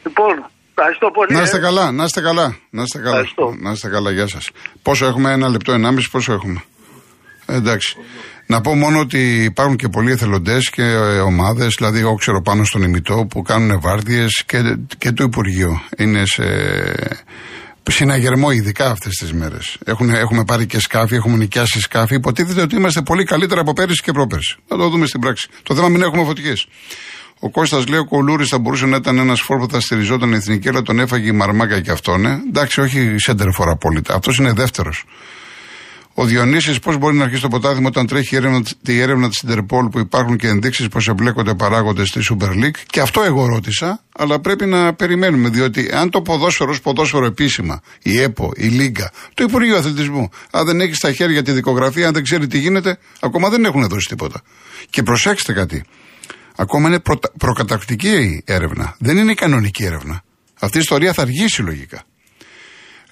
Λοιπόν, 0.04 0.34
Ευχαριστώ 0.74 1.10
πολύ. 1.10 1.34
Να 1.34 1.42
είστε 1.42 1.56
ε. 1.56 1.60
καλά, 1.60 1.92
να 1.92 2.04
είστε 2.04 2.20
καλά. 2.20 2.56
Να 2.70 2.82
είστε 2.82 2.98
καλά. 2.98 3.24
Να 3.60 3.70
είστε 3.70 3.88
καλά, 3.88 4.10
γεια 4.10 4.26
σας. 4.26 4.50
Πόσο 4.82 5.06
έχουμε, 5.06 5.32
ένα 5.32 5.48
λεπτό, 5.48 5.72
ενάμιση, 5.72 6.10
πόσο 6.10 6.32
έχουμε; 6.32 6.62
Ε, 7.46 7.54
εντάξει. 7.56 7.96
Να 8.46 8.60
πω 8.60 8.74
μόνο 8.74 8.98
ότι 8.98 9.44
υπάρχουν 9.44 9.76
και 9.76 9.88
πολλοί 9.88 10.10
εθελοντές 10.10 10.70
και 10.70 10.82
ε, 10.82 11.18
ομάδες, 11.18 11.74
δηλαδή 11.78 11.98
εγώ 11.98 12.14
ξέρω 12.14 12.42
πάνω 12.42 12.64
στον 12.64 12.82
ημιτό 12.82 13.26
που 13.30 13.42
κάνουν 13.42 13.80
βάρδιες 13.80 14.42
και, 14.46 14.76
και 14.98 15.12
το 15.12 15.22
Υπουργείο. 15.24 15.80
Είναι 15.96 16.22
σε 16.24 16.44
συναγερμό 17.90 18.50
ειδικά 18.50 18.90
αυτές 18.90 19.14
τις 19.14 19.32
μέρες. 19.32 19.78
Έχουμε 19.84 20.44
πάρει 20.44 20.66
και 20.66 20.80
σκάφη, 20.80 21.14
έχουμε 21.14 21.36
νοικιάσει 21.36 21.80
σκάφη. 21.80 22.14
Υποτίθεται 22.14 22.60
ότι 22.60 22.76
είμαστε 22.76 23.02
πολύ 23.02 23.24
καλύτερα 23.24 23.60
από 23.60 23.72
πέρυσι 23.72 24.02
και 24.02 24.12
πρόπερσι. 24.12 24.56
Θα 24.68 24.76
το 24.76 24.88
δούμε 24.88 25.06
στην 25.06 25.20
πράξη. 25.20 25.48
Το 25.62 25.74
θέμα 25.74 25.88
μην 25.88 26.02
έχουμε 26.02 26.24
φωτιές. 26.24 26.66
Ο 27.38 27.50
Κώστας 27.50 27.86
λέει: 27.86 27.98
Ο 27.98 28.04
Κουλούρη 28.04 28.44
θα 28.44 28.58
μπορούσε 28.58 28.86
να 28.86 28.96
ήταν 28.96 29.18
ένας 29.18 29.40
φόρ 29.40 29.58
που 29.58 29.68
θα 29.70 29.80
στηριζόταν 29.80 30.32
εθνική, 30.32 30.68
αλλά 30.68 30.82
τον 30.82 30.98
έφαγε 30.98 31.28
η 31.28 31.32
μαρμάκα 31.32 31.80
και 31.80 31.90
αυτό, 31.90 32.16
ναι. 32.16 32.38
Εντάξει, 32.48 32.80
όχι 32.80 33.14
σέντερφορ 33.18 33.68
απόλυτα. 33.68 34.14
Αυτός 34.14 34.38
είναι 34.38 34.52
δεύτερος. 34.52 35.04
Ο 36.14 36.24
Διονύσης 36.24 36.78
πώς 36.78 36.96
μπορεί 36.96 37.16
να 37.16 37.24
αρχίσει 37.24 37.42
το 37.42 37.48
ποτάδι 37.48 37.84
όταν 37.86 38.06
τρέχει 38.06 38.34
η 38.34 38.36
έρευνα, 38.36 38.62
τη 38.82 39.00
έρευνα 39.00 39.28
της 39.28 39.40
Ιντερπόλ 39.40 39.88
που 39.88 39.98
υπάρχουν 39.98 40.36
και 40.36 40.48
ενδείξεις 40.48 40.88
πως 40.88 41.08
εμπλέκονται 41.08 41.54
παράγοντες 41.54 42.08
στη 42.08 42.20
Super 42.30 42.48
League; 42.48 42.76
Και 42.86 43.00
αυτό 43.00 43.22
εγώ 43.22 43.46
ρώτησα, 43.46 44.04
αλλά 44.16 44.40
πρέπει 44.40 44.66
να 44.66 44.94
περιμένουμε. 44.94 45.48
Διότι 45.48 45.90
αν 45.92 46.10
το 46.10 46.22
ποδόσφαιρο 46.22 46.76
ποδόσφαιρο 46.82 47.26
επίσημα, 47.26 47.80
η 48.02 48.20
ΕΠΟ, 48.20 48.50
η 48.56 48.66
Λίγκα, 48.66 49.12
το 49.34 49.44
Υπουργείο 49.44 49.76
Αθλητισμού, 49.76 50.28
αν 50.50 50.66
δεν 50.66 50.80
έχει 50.80 50.94
στα 50.94 51.12
χέρια 51.12 51.42
τη 51.42 51.52
δικογραφία, 51.52 52.06
αν 52.06 52.12
δεν 52.12 52.22
ξέρει 52.22 52.46
τι 52.46 52.58
γίνεται, 52.58 52.98
ακόμα 53.20 53.48
δεν 53.48 53.64
έχουν 53.64 53.88
δώσει 53.88 54.08
τίποτα. 54.08 54.42
Και 54.90 55.02
προσέξτε 55.02 55.52
κάτι. 55.52 55.84
Ακόμα 56.56 56.88
είναι 56.88 57.00
προ, 57.00 57.18
προκαταρκτική 57.38 58.08
η 58.08 58.42
έρευνα. 58.44 58.96
Δεν 58.98 59.16
είναι 59.16 59.30
η 59.30 59.34
κανονική 59.34 59.84
έρευνα. 59.84 60.22
Αυτή 60.60 60.76
η 60.76 60.80
ιστορία 60.80 61.12
θα 61.12 61.22
αργήσει 61.22 61.62
λογικά. 61.62 62.02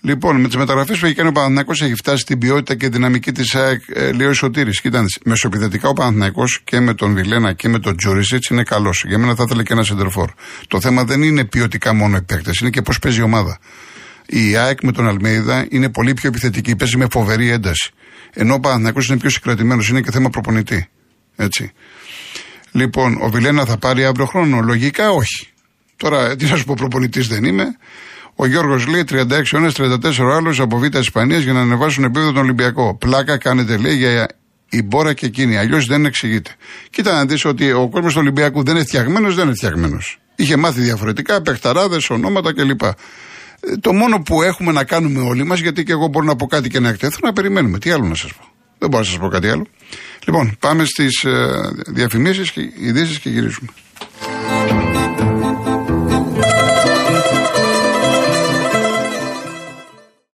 Λοιπόν, 0.02 0.40
με 0.40 0.46
τις 0.46 0.56
μεταγραφές 0.56 0.98
που 0.98 1.06
έχει 1.06 1.14
κάνει 1.14 1.28
ο 1.28 1.32
Παναθυναϊκό 1.32 1.72
έχει 1.72 1.94
φτάσει 1.94 2.20
στην 2.20 2.38
ποιότητα 2.38 2.74
και 2.74 2.88
δυναμική 2.88 3.32
της 3.32 3.54
ΑΕΚ, 3.54 3.82
ε, 3.94 4.12
λέει 4.12 4.26
ο 4.26 4.30
Ισοτήρης. 4.30 4.80
Κοίτα, 4.80 5.04
μεσοπιδετικά 5.24 5.88
ο 5.88 5.92
Παναθυναϊκό 5.92 6.44
και 6.64 6.80
με 6.80 6.94
τον 6.94 7.14
Βιλένα 7.14 7.52
και 7.52 7.68
με 7.68 7.78
τον 7.78 7.96
Τζόρισιτ 7.96 8.44
είναι 8.50 8.62
καλός. 8.62 9.04
Για 9.06 9.18
μένα 9.18 9.34
θα 9.34 9.42
ήθελε 9.46 9.62
και 9.62 9.72
ένα 9.72 9.82
σεντερφόρ. 9.82 10.30
Το 10.68 10.80
θέμα 10.80 11.04
δεν 11.04 11.22
είναι 11.22 11.44
ποιοτικά 11.44 11.94
μόνο 11.94 12.16
οι 12.16 12.22
παίκτες, 12.22 12.58
είναι 12.58 12.70
και 12.70 12.82
πώς 12.82 12.98
παίζει 12.98 13.20
η 13.20 13.22
ομάδα. 13.22 13.58
Η 14.26 14.56
ΑΕΚ 14.56 14.82
με 14.82 14.92
τον 14.92 15.08
Αλμέιδα 15.08 15.66
είναι 15.70 15.88
πολύ 15.88 16.14
πιο 16.14 16.28
επιθετική, 16.28 16.76
παίζει 16.76 16.96
με 16.96 17.06
φοβερή 17.10 17.50
ένταση. 17.50 17.90
Ενώ 18.32 18.54
ο 18.54 18.60
Παναθυναϊκό 18.60 19.00
είναι 19.08 19.18
πιο 19.18 19.30
συγκρατημένος, 19.30 19.88
είναι 19.88 20.00
και 20.00 20.10
θέμα 20.10 20.30
προπονητή. 20.30 20.88
Έτσι. 21.36 21.72
Λοιπόν, 22.72 23.18
ο 23.22 23.30
Βιλένα 23.30 23.64
θα 23.64 23.76
πάρει 23.78 24.04
αύριο 24.04 24.26
χρόνο. 24.26 24.60
Λογικά 24.60 25.10
όχι. 25.10 25.48
Τώρα, 25.96 26.36
τι 26.36 26.44
να 26.44 26.56
σου 26.56 26.64
πω, 26.64 26.74
προπονητής 26.74 27.26
δεν 27.28 27.44
είμαι. 27.44 27.64
Ο 28.42 28.46
Γιώργος 28.46 28.86
λέει 28.86 29.04
36 29.10 29.52
αιώνες, 29.52 29.74
34 29.74 30.32
άλλου 30.34 30.62
από 30.62 30.78
Β' 30.78 30.94
Ισπανίας 30.94 31.42
για 31.42 31.52
να 31.52 31.60
ανεβάσουν 31.60 32.04
επίπεδο 32.04 32.32
τον 32.32 32.42
Ολυμπιακό. 32.42 32.94
Πλάκα 32.94 33.36
κάνετε 33.36 33.76
λέει 33.76 33.96
για 33.96 34.28
η 34.68 34.82
μπόρα 34.82 35.12
και 35.12 35.26
εκείνη. 35.26 35.56
Αλλιώς 35.56 35.86
δεν 35.86 36.04
εξηγείται. 36.04 36.50
Κοίτα 36.90 37.12
να 37.12 37.24
δεις 37.24 37.44
ότι 37.44 37.72
ο 37.72 37.88
κόσμος 37.88 38.12
του 38.12 38.18
Ολυμπιακού 38.20 38.62
δεν 38.62 38.74
είναι 38.74 38.84
φτιαγμένος, 38.84 39.34
δεν 39.34 39.44
είναι 39.44 39.54
φτιαγμένος. 39.54 40.18
Είχε 40.36 40.56
μάθει 40.56 40.80
διαφορετικά, 40.80 41.42
παιχταράδες, 41.42 42.10
ονόματα 42.10 42.54
κλπ. 42.54 42.82
Ε, 42.82 42.94
το 43.80 43.92
μόνο 43.92 44.20
που 44.20 44.42
έχουμε 44.42 44.72
να 44.72 44.84
κάνουμε 44.84 45.20
όλοι 45.20 45.44
μας, 45.44 45.60
γιατί 45.60 45.82
και 45.82 45.92
εγώ 45.92 46.06
μπορώ 46.06 46.26
να 46.26 46.36
πω 46.36 46.46
κάτι 46.46 46.68
και 46.68 46.80
να 46.80 46.88
εκτέθω, 46.88 47.18
να 47.22 47.32
περιμένουμε. 47.32 47.78
Τι 47.78 47.90
άλλο 47.90 48.06
να 48.06 48.14
σας 48.14 48.32
πω. 48.32 48.44
Δεν 48.78 48.88
μπορώ 48.88 49.02
να 49.02 49.08
σας 49.08 49.18
πω 49.18 49.28
κάτι 49.28 49.48
άλλο. 49.48 49.66
Λοιπόν, 50.24 50.56
πάμε 50.58 50.84
στις 50.84 51.24
ε, 51.24 51.46
διαφημίσεις 51.86 52.50
και 52.50 52.60
ειδήσεις 52.78 53.18
και 53.18 53.28
γυρίζουμε. 53.28 53.68